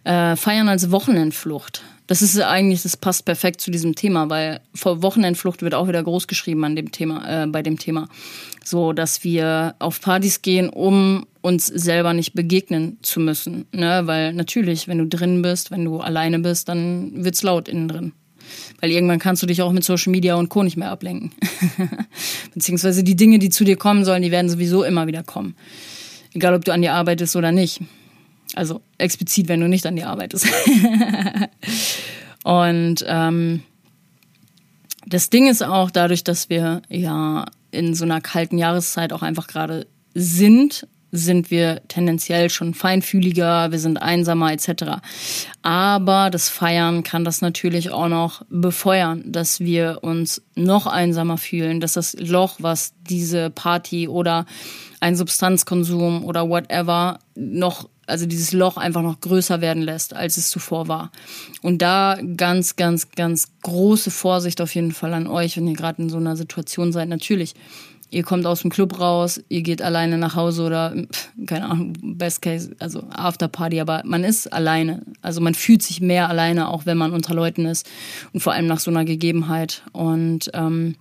Äh, 0.05 0.37
feiern 0.37 0.69
als 0.69 0.91
Wochenendflucht. 0.91 1.83
Das 2.07 2.21
ist 2.21 2.39
eigentlich, 2.41 2.83
das 2.83 2.97
passt 2.97 3.25
perfekt 3.25 3.61
zu 3.61 3.71
diesem 3.71 3.95
Thema, 3.95 4.29
weil 4.29 4.61
vor 4.75 5.03
Wochenendflucht 5.03 5.63
wird 5.63 5.75
auch 5.75 5.89
wieder 5.89 6.03
groß 6.03 6.27
geschrieben 6.27 6.65
an 6.65 6.77
dem 6.77 6.91
Thema, 6.91 7.45
äh, 7.45 7.47
bei 7.47 7.63
dem 7.63 7.79
Thema. 7.79 8.09
So, 8.65 8.93
dass 8.93 9.25
wir 9.25 9.75
auf 9.79 10.01
Partys 10.01 10.43
gehen, 10.43 10.69
um 10.69 11.27
uns 11.41 11.67
selber 11.67 12.13
nicht 12.13 12.35
begegnen 12.35 12.99
zu 13.03 13.21
müssen. 13.21 13.67
Ne? 13.73 14.03
Weil 14.05 14.33
natürlich, 14.33 14.89
wenn 14.89 14.99
du 14.99 15.07
drin 15.07 15.43
bist, 15.43 15.71
wenn 15.71 15.85
du 15.85 16.01
alleine 16.01 16.39
bist, 16.39 16.69
dann 16.69 17.25
wird's 17.25 17.43
laut 17.43 17.69
innen 17.69 17.89
drin. 17.89 18.13
Weil 18.81 18.91
irgendwann 18.91 19.19
kannst 19.19 19.43
du 19.43 19.47
dich 19.47 19.63
auch 19.63 19.73
mit 19.73 19.85
Social 19.85 20.11
Media 20.11 20.35
und 20.35 20.49
Co. 20.49 20.63
nicht 20.63 20.77
mehr 20.77 20.91
ablenken. 20.91 21.33
Beziehungsweise 22.55 23.05
die 23.05 23.17
Dinge, 23.17 23.39
die 23.39 23.51
zu 23.51 23.65
dir 23.65 23.77
kommen 23.77 24.05
sollen, 24.05 24.23
die 24.23 24.31
werden 24.31 24.51
sowieso 24.51 24.83
immer 24.85 25.07
wieder 25.07 25.23
kommen. 25.23 25.55
Egal, 26.35 26.55
ob 26.55 26.65
du 26.65 26.73
an 26.73 26.83
dir 26.83 26.95
arbeitest 26.95 27.37
oder 27.37 27.53
nicht. 27.53 27.81
Also 28.55 28.83
explizit, 28.99 29.49
wenn 29.49 29.61
du 29.61 29.69
nicht 29.69 29.87
an 29.87 29.97
dir 29.97 30.09
arbeitest. 30.09 30.47
und 32.45 33.05
ähm, 33.07 33.63
das 35.07 35.31
Ding 35.31 35.49
ist 35.49 35.63
auch 35.63 35.91
dadurch, 35.91 36.25
dass 36.25 36.49
wir 36.49 36.83
ja 36.89 37.47
in 37.71 37.95
so 37.95 38.05
einer 38.05 38.21
kalten 38.21 38.59
Jahreszeit 38.59 39.13
auch 39.13 39.23
einfach 39.23 39.47
gerade 39.47 39.87
sind, 40.15 40.87
sind 41.15 41.51
wir 41.51 41.83
tendenziell 41.89 42.49
schon 42.49 42.73
feinfühliger, 42.73 43.71
wir 43.71 43.79
sind 43.79 44.01
einsamer 44.01 44.53
etc. 44.53 45.03
Aber 45.61 46.31
das 46.31 46.49
Feiern 46.49 47.03
kann 47.03 47.25
das 47.25 47.43
natürlich 47.43 47.91
auch 47.91 48.09
noch 48.09 48.43
befeuern, 48.49 49.23
dass 49.31 49.61
wir 49.61 49.99
uns 50.01 50.43
noch 50.55 50.87
einsamer 50.87 51.37
fühlen, 51.37 51.81
dass 51.81 51.93
das 51.93 52.15
Loch, 52.19 52.57
was 52.61 52.95
diese 53.09 53.51
Party 53.51 54.09
oder 54.09 54.47
ein 55.01 55.15
Substanzkonsum 55.15 56.25
oder 56.25 56.49
whatever 56.49 57.19
noch, 57.35 57.91
also 58.07 58.27
dieses 58.27 58.53
Loch 58.53 58.77
einfach 58.77 59.03
noch 59.03 59.21
größer 59.21 59.61
werden 59.61 59.83
lässt, 59.83 60.15
als 60.15 60.37
es 60.37 60.51
zuvor 60.51 60.89
war. 60.89 61.11
Und 61.63 61.83
da 61.83 62.19
ganz, 62.37 62.77
ganz, 62.77 63.11
ganz 63.11 63.49
große 63.63 64.11
Vorsicht 64.11 64.61
auf 64.61 64.75
jeden 64.75 64.93
Fall 64.93 65.15
an 65.15 65.27
euch, 65.27 65.57
wenn 65.57 65.69
ihr 65.69 65.77
gerade 65.77 66.03
in 66.03 66.11
so 66.11 66.17
einer 66.17 66.37
Situation 66.37 66.93
seid. 66.93 67.09
Natürlich, 67.09 67.55
ihr 68.11 68.23
kommt 68.23 68.45
aus 68.47 68.63
dem 68.63 68.71
Club 68.71 69.01
raus, 69.01 69.41
ihr 69.49 69.63
geht 69.63 69.83
alleine 69.83 70.19
nach 70.19 70.35
Hause 70.35 70.65
oder, 70.65 70.95
keine 71.47 71.65
Ahnung, 71.67 71.95
Best 72.03 72.43
Case, 72.43 72.75
also 72.79 73.05
Afterparty, 73.11 73.81
aber 73.81 74.03
man 74.05 74.25
ist 74.25 74.53
alleine. 74.53 75.03
Also 75.23 75.41
man 75.41 75.55
fühlt 75.55 75.83
sich 75.83 76.01
mehr 76.01 76.29
alleine, 76.29 76.69
auch 76.69 76.87
wenn 76.87 76.99
man 76.99 77.13
unter 77.13 77.35
Leuten 77.35 77.67
ist 77.67 77.89
und 78.33 78.41
vor 78.41 78.53
allem 78.53 78.67
nach 78.67 78.81
so 78.81 78.91
einer 78.91 79.05
Gegebenheit. 79.05 79.83
Und 79.93 80.51
ähm, 80.55 80.97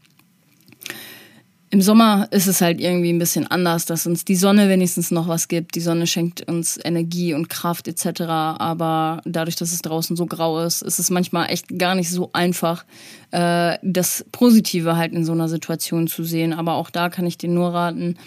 im 1.72 1.82
Sommer 1.82 2.28
ist 2.32 2.48
es 2.48 2.60
halt 2.60 2.82
irgendwie 2.82 3.14
ein 3.14 3.18
bisschen 3.18 3.48
anders, 3.48 3.86
dass 3.86 4.06
uns 4.06 4.26
die 4.26 4.36
Sonne 4.36 4.68
wenigstens 4.68 5.10
noch 5.10 5.30
was 5.30 5.48
gibt. 5.48 5.76
Die 5.76 5.80
Sonne 5.80 6.06
schenkt 6.06 6.46
uns 6.50 6.78
Energie 6.84 7.34
und 7.34 7.48
Kraft 7.48 7.88
etc. 7.88 8.24
Aber 8.24 9.22
dadurch, 9.24 9.56
dass 9.56 9.72
es 9.72 9.82
draußen 9.82 10.18
so 10.18 10.26
grau 10.26 10.62
ist, 10.64 10.82
ist 10.82 11.00
es 11.00 11.10
manchmal 11.10 11.50
echt 11.50 11.80
gar 11.80 11.96
nicht 11.96 12.10
so 12.10 12.30
einfach, 12.34 12.84
äh, 13.32 13.78
das 13.84 14.26
Positive 14.34 14.98
halt 14.98 15.14
in 15.14 15.24
so 15.24 15.32
einer 15.32 15.48
Situation 15.48 16.08
zu 16.08 16.26
sehen. 16.26 16.52
Aber 16.52 16.74
auch 16.74 16.90
da 16.90 17.08
kann 17.08 17.26
ich 17.26 17.38
dir 17.38 17.50
nur 17.50 17.74
raten, 17.74 18.18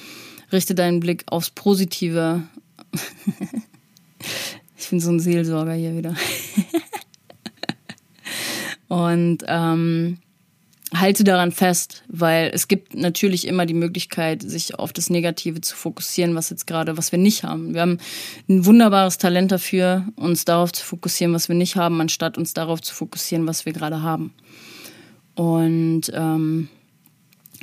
richte 0.50 0.74
deinen 0.74 1.00
Blick 1.00 1.24
aufs 1.26 1.50
Positive. 1.50 2.42
ich 4.78 4.88
bin 4.88 5.00
so 5.00 5.10
ein 5.10 5.20
Seelsorger 5.20 5.74
hier 5.74 5.94
wieder. 5.94 6.14
und 8.88 9.44
ähm, 9.48 10.16
halte 10.94 11.24
daran 11.24 11.52
fest, 11.52 12.02
weil 12.08 12.50
es 12.54 12.68
gibt 12.68 12.94
natürlich 12.94 13.46
immer 13.46 13.66
die 13.66 13.74
Möglichkeit, 13.74 14.42
sich 14.42 14.78
auf 14.78 14.92
das 14.92 15.10
Negative 15.10 15.60
zu 15.60 15.74
fokussieren, 15.76 16.34
was 16.34 16.50
jetzt 16.50 16.66
gerade, 16.66 16.96
was 16.96 17.12
wir 17.12 17.18
nicht 17.18 17.44
haben. 17.44 17.74
Wir 17.74 17.80
haben 17.80 17.98
ein 18.48 18.64
wunderbares 18.64 19.18
Talent 19.18 19.52
dafür, 19.52 20.06
uns 20.16 20.44
darauf 20.44 20.72
zu 20.72 20.84
fokussieren, 20.84 21.34
was 21.34 21.48
wir 21.48 21.56
nicht 21.56 21.76
haben, 21.76 22.00
anstatt 22.00 22.38
uns 22.38 22.54
darauf 22.54 22.80
zu 22.80 22.94
fokussieren, 22.94 23.46
was 23.46 23.66
wir 23.66 23.72
gerade 23.72 24.02
haben. 24.02 24.32
Und 25.34 26.12
ähm, 26.14 26.68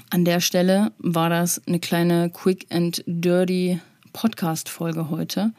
an 0.10 0.26
der 0.26 0.42
Stelle 0.42 0.92
war 0.98 1.30
das 1.30 1.62
eine 1.68 1.80
kleine 1.80 2.30
Quick 2.30 2.68
and 2.70 3.04
Dirty 3.08 3.80
Podcast-Folge 4.12 5.10
heute. 5.10 5.54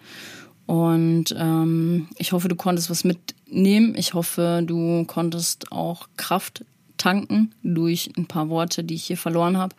Und 0.67 1.35
ähm, 1.39 2.09
ich 2.19 2.33
hoffe, 2.33 2.49
du 2.49 2.57
konntest 2.57 2.91
was 2.91 3.05
mitnehmen. 3.05 3.95
Ich 3.97 4.15
hoffe, 4.15 4.63
du 4.65 5.05
konntest 5.07 5.73
auch 5.73 6.09
Kraft 6.17 6.65
tanken 7.03 7.53
durch 7.65 8.11
ein 8.17 8.27
paar 8.27 8.49
Worte, 8.49 8.85
die 8.85 8.95
ich 8.95 9.05
hier 9.05 9.17
verloren 9.17 9.59
habe. 9.59 9.75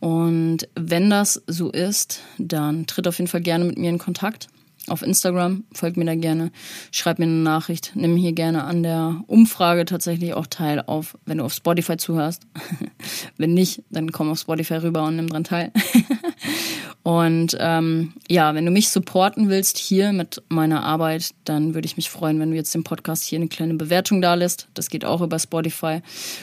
Und 0.00 0.68
wenn 0.74 1.08
das 1.08 1.40
so 1.46 1.70
ist, 1.70 2.20
dann 2.36 2.86
tritt 2.86 3.06
auf 3.06 3.18
jeden 3.18 3.28
Fall 3.28 3.42
gerne 3.42 3.64
mit 3.64 3.78
mir 3.78 3.90
in 3.90 3.98
Kontakt. 3.98 4.48
Auf 4.88 5.02
Instagram, 5.02 5.64
folgt 5.72 5.98
mir 5.98 6.06
da 6.06 6.14
gerne, 6.14 6.50
schreib 6.92 7.18
mir 7.18 7.26
eine 7.26 7.34
Nachricht, 7.34 7.92
nimm 7.94 8.16
hier 8.16 8.32
gerne 8.32 8.64
an 8.64 8.82
der 8.82 9.22
Umfrage 9.26 9.84
tatsächlich 9.84 10.32
auch 10.32 10.46
teil, 10.46 10.82
auf, 10.86 11.18
wenn 11.26 11.38
du 11.38 11.44
auf 11.44 11.52
Spotify 11.52 11.98
zuhörst. 11.98 12.42
wenn 13.36 13.52
nicht, 13.54 13.82
dann 13.90 14.10
komm 14.10 14.30
auf 14.30 14.38
Spotify 14.38 14.76
rüber 14.76 15.04
und 15.04 15.16
nimm 15.16 15.28
dran 15.28 15.44
teil. 15.44 15.72
Und 17.08 17.56
ähm, 17.58 18.12
ja, 18.28 18.54
wenn 18.54 18.66
du 18.66 18.70
mich 18.70 18.90
supporten 18.90 19.48
willst 19.48 19.78
hier 19.78 20.12
mit 20.12 20.42
meiner 20.50 20.82
Arbeit, 20.82 21.30
dann 21.46 21.72
würde 21.72 21.86
ich 21.86 21.96
mich 21.96 22.10
freuen, 22.10 22.38
wenn 22.38 22.50
du 22.50 22.56
jetzt 22.56 22.74
dem 22.74 22.84
Podcast 22.84 23.24
hier 23.24 23.38
eine 23.38 23.48
kleine 23.48 23.72
Bewertung 23.72 24.20
da 24.20 24.34
lässt. 24.34 24.68
Das 24.74 24.90
geht 24.90 25.06
auch 25.06 25.22
über 25.22 25.38
Spotify 25.38 26.02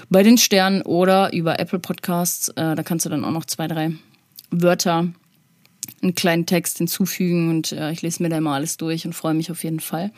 bei 0.09 0.23
den 0.23 0.39
Sternen 0.39 0.81
oder 0.81 1.31
über 1.33 1.59
Apple 1.59 1.77
Podcasts. 1.77 2.49
Äh, 2.49 2.73
da 2.73 2.81
kannst 2.81 3.05
du 3.05 3.11
dann 3.11 3.23
auch 3.25 3.31
noch 3.31 3.45
zwei, 3.45 3.67
drei 3.67 3.91
Wörter, 4.49 5.07
einen 6.01 6.15
kleinen 6.15 6.47
Text 6.47 6.79
hinzufügen 6.79 7.51
und 7.51 7.71
äh, 7.71 7.91
ich 7.91 8.01
lese 8.01 8.23
mir 8.23 8.29
da 8.29 8.39
immer 8.39 8.55
alles 8.55 8.77
durch 8.77 9.05
und 9.05 9.13
freue 9.13 9.35
mich 9.35 9.51
auf 9.51 9.63
jeden 9.63 9.81
Fall. 9.81 10.11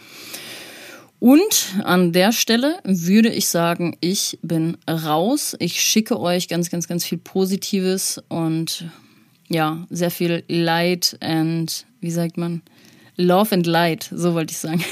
Und 1.19 1.75
an 1.83 2.13
der 2.13 2.31
Stelle 2.31 2.79
würde 2.85 3.33
ich 3.33 3.49
sagen, 3.49 3.97
ich 3.99 4.39
bin 4.41 4.77
raus. 4.89 5.57
Ich 5.59 5.81
schicke 5.81 6.17
euch 6.17 6.47
ganz, 6.47 6.69
ganz, 6.69 6.87
ganz 6.87 7.03
viel 7.03 7.17
Positives 7.17 8.23
und 8.29 8.89
ja, 9.49 9.85
sehr 9.89 10.11
viel 10.11 10.43
Light 10.47 11.17
and, 11.21 11.85
wie 12.01 12.11
sagt 12.11 12.37
man, 12.37 12.61
Love 13.15 13.55
and 13.55 13.65
Light, 13.65 14.09
so 14.13 14.33
wollte 14.33 14.51
ich 14.51 14.59
sagen. 14.59 14.83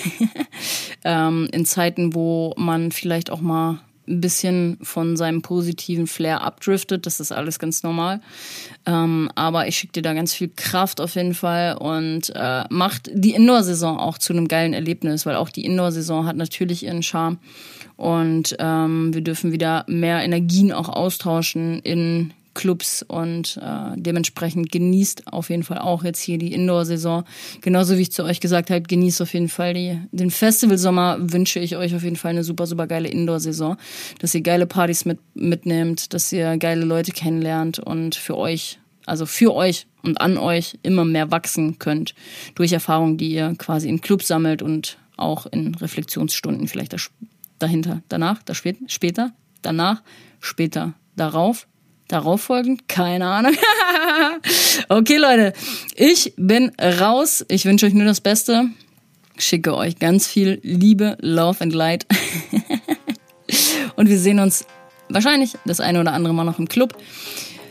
ähm, 1.03 1.47
in 1.51 1.65
Zeiten, 1.65 2.15
wo 2.15 2.53
man 2.57 2.91
vielleicht 2.91 3.29
auch 3.29 3.41
mal 3.41 3.79
ein 4.07 4.21
bisschen 4.21 4.77
von 4.81 5.17
seinem 5.17 5.41
positiven 5.41 6.07
Flair 6.07 6.41
abdriftet, 6.41 7.05
das 7.05 7.19
ist 7.19 7.31
alles 7.31 7.59
ganz 7.59 7.83
normal. 7.83 8.21
Ähm, 8.85 9.29
aber 9.35 9.67
ich 9.67 9.77
schicke 9.77 9.93
dir 9.93 10.01
da 10.03 10.13
ganz 10.13 10.33
viel 10.33 10.49
Kraft 10.55 11.01
auf 11.01 11.15
jeden 11.15 11.33
Fall 11.33 11.77
und 11.77 12.31
äh, 12.35 12.63
macht 12.69 13.09
die 13.13 13.33
Indoor-Saison 13.33 13.97
auch 13.97 14.17
zu 14.17 14.33
einem 14.33 14.47
geilen 14.47 14.73
Erlebnis, 14.73 15.25
weil 15.25 15.35
auch 15.35 15.49
die 15.49 15.65
Indoor-Saison 15.65 16.25
hat 16.25 16.35
natürlich 16.35 16.83
ihren 16.83 17.03
Charme. 17.03 17.37
Und 17.97 18.55
ähm, 18.59 19.13
wir 19.13 19.21
dürfen 19.21 19.51
wieder 19.51 19.85
mehr 19.87 20.21
Energien 20.23 20.71
auch 20.71 20.89
austauschen 20.89 21.79
in 21.79 22.33
Clubs 22.55 23.03
und 23.03 23.59
äh, 23.61 23.91
dementsprechend 23.95 24.71
genießt 24.71 25.31
auf 25.31 25.51
jeden 25.51 25.61
Fall 25.61 25.77
auch 25.77 26.03
jetzt 26.03 26.19
hier 26.19 26.39
die 26.39 26.53
Indoor-Saison. 26.53 27.25
Genauso 27.61 27.97
wie 27.97 28.01
ich 28.01 28.11
zu 28.11 28.23
euch 28.23 28.39
gesagt 28.39 28.71
habe, 28.71 28.81
genießt 28.81 29.21
auf 29.21 29.33
jeden 29.33 29.49
Fall 29.49 29.75
die, 29.75 29.99
den 30.11 30.31
Festivalsommer. 30.31 31.17
Wünsche 31.19 31.59
ich 31.59 31.75
euch 31.75 31.93
auf 31.93 32.03
jeden 32.03 32.15
Fall 32.15 32.31
eine 32.31 32.43
super, 32.43 32.65
super 32.65 32.87
geile 32.87 33.09
Indoor-Saison, 33.09 33.77
dass 34.19 34.33
ihr 34.33 34.41
geile 34.41 34.65
Partys 34.65 35.05
mit, 35.05 35.19
mitnehmt, 35.35 36.13
dass 36.13 36.31
ihr 36.31 36.57
geile 36.57 36.85
Leute 36.85 37.11
kennenlernt 37.11 37.77
und 37.77 38.15
für 38.15 38.37
euch, 38.37 38.79
also 39.05 39.27
für 39.27 39.53
euch 39.53 39.85
und 40.01 40.19
an 40.21 40.37
euch 40.37 40.79
immer 40.81 41.05
mehr 41.05 41.29
wachsen 41.29 41.77
könnt 41.77 42.15
durch 42.55 42.71
Erfahrungen, 42.71 43.17
die 43.17 43.29
ihr 43.29 43.53
quasi 43.57 43.89
in 43.89 44.01
Clubs 44.01 44.27
sammelt 44.27 44.61
und 44.61 44.97
auch 45.17 45.45
in 45.45 45.75
Reflexionsstunden 45.75 46.67
vielleicht 46.67 46.95
dahinter, 47.59 48.01
danach, 48.09 48.41
da 48.43 48.53
später, 48.53 49.31
danach, 49.61 50.01
später, 50.39 50.93
darauf 51.15 51.67
Darauf 52.07 52.41
folgend? 52.41 52.87
Keine 52.87 53.25
Ahnung. 53.25 53.53
okay, 54.89 55.17
Leute, 55.17 55.53
ich 55.95 56.33
bin 56.37 56.71
raus. 56.79 57.43
Ich 57.49 57.65
wünsche 57.65 57.87
euch 57.87 57.93
nur 57.93 58.05
das 58.05 58.21
Beste. 58.21 58.65
Schicke 59.37 59.75
euch 59.75 59.97
ganz 59.97 60.27
viel 60.27 60.59
Liebe, 60.61 61.17
Love 61.21 61.61
and 61.61 61.73
Light. 61.73 62.05
Und 63.95 64.07
wir 64.09 64.19
sehen 64.19 64.39
uns 64.39 64.65
wahrscheinlich 65.09 65.53
das 65.65 65.79
eine 65.79 65.99
oder 65.99 66.13
andere 66.13 66.33
Mal 66.33 66.43
noch 66.43 66.59
im 66.59 66.69
Club, 66.69 66.95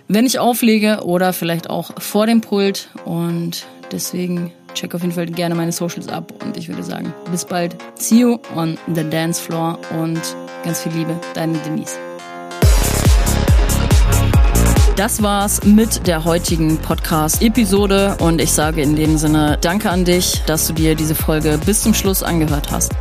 wenn 0.09 0.27
ich 0.27 0.39
auflege 0.39 1.05
oder 1.05 1.33
vielleicht 1.33 1.71
auch 1.71 1.93
vor 2.01 2.27
dem 2.27 2.41
Pult. 2.41 2.89
Und 3.05 3.67
deswegen 3.93 4.53
check 4.75 4.95
auf 4.95 5.03
jeden 5.03 5.15
Fall 5.15 5.27
gerne 5.27 5.55
meine 5.55 5.73
Socials 5.73 6.09
ab. 6.09 6.33
Und 6.45 6.57
ich 6.57 6.69
würde 6.69 6.83
sagen, 6.83 7.15
bis 7.31 7.45
bald. 7.45 7.77
See 7.95 8.21
you 8.21 8.39
on 8.57 8.79
the 8.95 9.09
dance 9.09 9.41
floor 9.41 9.79
und 9.99 10.21
ganz 10.65 10.83
viel 10.83 10.93
Liebe, 10.93 11.19
deine 11.35 11.57
Denise. 11.59 11.97
Das 14.97 15.25
war's 15.25 15.65
mit 15.65 16.07
der 16.07 16.25
heutigen 16.25 16.79
Podcast-Episode 16.79 18.17
und 18.21 18.41
ich 18.41 18.53
sage 18.53 18.81
in 18.81 18.95
dem 18.95 19.19
Sinne 19.19 19.59
Danke 19.61 19.91
an 19.91 20.05
dich, 20.05 20.45
dass 20.47 20.69
du 20.69 20.73
dir 20.73 20.95
diese 20.95 21.17
Folge 21.17 21.59
bis 21.67 21.83
zum 21.83 21.95
Schluss 21.95 22.23
angehört 22.23 22.71
hast. 22.71 22.93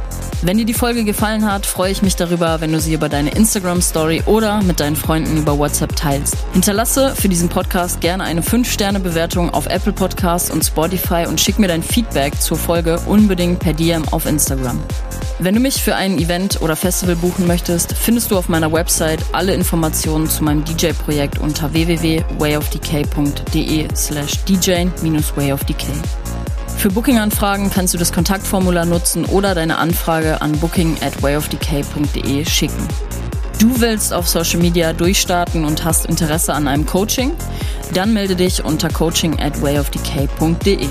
Wenn 0.42 0.58
dir 0.58 0.66
die 0.66 0.74
Folge 0.74 1.04
gefallen 1.04 1.46
hat, 1.46 1.68
freue 1.68 1.92
ich 1.92 2.02
mich 2.02 2.16
darüber, 2.16 2.62
wenn 2.62 2.72
du 2.72 2.80
sie 2.80 2.96
über 2.96 3.10
deine 3.10 3.30
Instagram-Story 3.30 4.24
oder 4.26 4.64
mit 4.64 4.80
deinen 4.80 4.96
Freunden 4.96 5.38
über 5.38 5.56
WhatsApp 5.60 5.96
teilst. 5.96 6.36
Hinterlasse 6.54 7.14
für 7.16 7.30
diesen 7.30 7.48
Podcast 7.48 8.02
gerne 8.02 8.24
eine 8.24 8.41
5-Sterne-Bewertung 8.41 9.52
auf 9.52 9.68
Apple 9.68 9.94
Podcasts 9.94 10.50
und 10.50 10.66
Spotify 10.66 11.28
und 11.28 11.39
schick 11.39 11.60
mir 11.60 11.68
dein 11.68 11.84
Feedback 11.84 12.41
zur 12.41 12.58
Folge 12.58 13.00
unbedingt 13.06 13.60
per 13.60 13.74
DM 13.74 14.04
auf 14.10 14.26
Instagram. 14.26 14.80
Wenn 15.40 15.56
du 15.56 15.60
mich 15.60 15.82
für 15.82 15.96
ein 15.96 16.20
Event 16.20 16.62
oder 16.62 16.76
Festival 16.76 17.16
buchen 17.16 17.48
möchtest, 17.48 17.94
findest 17.94 18.30
du 18.30 18.38
auf 18.38 18.50
meiner 18.50 18.72
Website 18.72 19.26
alle 19.32 19.52
Informationen 19.54 20.30
zu 20.30 20.44
meinem 20.44 20.64
DJ-Projekt 20.64 21.40
unter 21.40 21.74
www.wayofdk.de 21.74 23.88
slash 23.96 24.44
dj-wayofdk. 24.46 25.86
Für 26.78 26.92
Booking-Anfragen 26.92 27.72
kannst 27.72 27.94
du 27.94 27.98
das 27.98 28.14
Kontaktformular 28.14 28.86
nutzen 28.86 29.26
oder 29.26 29.56
deine 29.56 29.80
Anfrage 29.80 30.40
an 30.42 30.52
booking 30.60 30.98
at 31.02 31.24
wayofdk.de 31.24 32.46
schicken. 32.46 32.88
Du 33.60 33.82
willst 33.82 34.14
auf 34.14 34.28
Social 34.28 34.60
Media 34.60 34.94
durchstarten 34.94 35.66
und 35.66 35.84
hast 35.84 36.06
Interesse 36.06 36.54
an 36.54 36.68
einem 36.68 36.86
Coaching? 36.86 37.32
Dann 37.94 38.14
melde 38.14 38.36
dich 38.36 38.64
unter 38.64 38.90
coaching 38.90 39.40
at 39.40 39.60
wayofdk.de. 39.62 40.90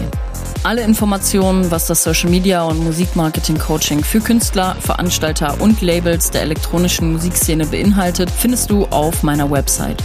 Alle 0.65 0.83
Informationen, 0.83 1.73
was 1.73 1.89
das 1.89 2.05
Social 2.05 2.31
Media 2.31 2.63
und 2.63 2.79
Musikmarketing 2.85 3.59
Coaching 3.59 4.05
für 4.05 4.21
Künstler, 4.21 4.77
Veranstalter 4.79 5.61
und 5.61 5.83
Labels 5.83 6.31
der 6.31 6.43
elektronischen 6.43 7.13
Musikszene 7.13 7.67
beinhaltet, 7.67 8.31
findest 8.31 8.71
du 8.71 8.85
auf 8.87 9.25
meiner 9.25 9.51
Website. 9.51 10.01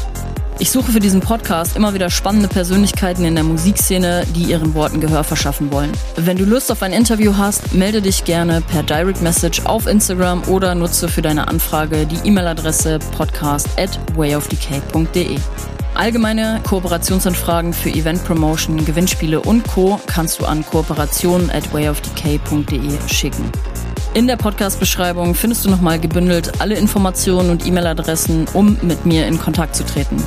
Ich 0.58 0.72
suche 0.72 0.92
für 0.92 1.00
diesen 1.00 1.20
Podcast 1.20 1.76
immer 1.76 1.94
wieder 1.94 2.10
spannende 2.10 2.48
Persönlichkeiten 2.48 3.24
in 3.24 3.36
der 3.36 3.44
Musikszene, 3.44 4.26
die 4.36 4.46
ihren 4.46 4.74
Worten 4.74 5.00
Gehör 5.00 5.24
verschaffen 5.24 5.72
wollen. 5.72 5.92
Wenn 6.16 6.38
du 6.38 6.46
Lust 6.46 6.72
auf 6.72 6.82
ein 6.82 6.92
Interview 6.92 7.38
hast, 7.38 7.76
melde 7.76 8.02
dich 8.02 8.24
gerne 8.24 8.62
per 8.62 8.82
Direct 8.82 9.22
Message 9.22 9.64
auf 9.66 9.86
Instagram 9.86 10.42
oder 10.48 10.74
nutze 10.74 11.08
für 11.08 11.22
deine 11.22 11.48
Anfrage 11.48 12.08
die 12.08 12.28
E-Mail-Adresse 12.28 12.98
podcast 13.16 13.68
at 13.78 14.00
wayofdk.de. 14.16 15.38
Allgemeine 15.98 16.62
Kooperationsanfragen 16.64 17.74
für 17.74 17.90
Event 17.90 18.24
Promotion, 18.24 18.86
Gewinnspiele 18.86 19.42
und 19.42 19.68
Co. 19.68 20.00
kannst 20.06 20.40
du 20.40 20.46
an 20.46 20.64
kooperationen 20.64 21.50
at 21.50 21.74
wayofdk.de 21.74 22.92
schicken. 23.08 23.52
In 24.14 24.28
der 24.28 24.36
Podcast-Beschreibung 24.36 25.34
findest 25.34 25.66
du 25.66 25.70
nochmal 25.72 26.00
gebündelt 26.00 26.62
alle 26.62 26.76
Informationen 26.76 27.50
und 27.50 27.66
E-Mail-Adressen, 27.66 28.48
um 28.54 28.78
mit 28.84 29.08
mir 29.08 29.26
in 29.26 29.40
Kontakt 29.40 29.76
zu 29.76 29.84
treten. 29.84 30.24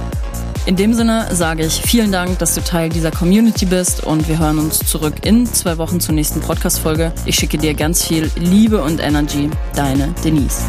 In 0.67 0.75
dem 0.75 0.93
Sinne 0.93 1.29
sage 1.31 1.65
ich 1.65 1.81
vielen 1.81 2.11
Dank, 2.11 2.41
dass 2.41 2.57
du 2.57 2.63
Teil 2.63 2.89
dieser 2.89 3.13
Community 3.13 3.65
bist 3.65 4.03
und 4.03 4.29
wir 4.29 4.41
hören 4.41 4.59
uns 4.59 4.81
zurück 4.81 5.25
in 5.25 5.47
zwei 5.47 5.79
Wochen 5.79 6.01
zur 6.01 6.17
nächsten 6.17 6.41
Podcast-Folge. 6.41 7.13
Ich 7.27 7.37
schicke 7.37 7.59
dir 7.59 7.75
ganz 7.75 8.05
viel 8.05 8.29
Liebe 8.35 8.83
und 8.83 9.01
Energy. 9.01 9.49
Deine 9.77 10.13
Denise. 10.25 10.65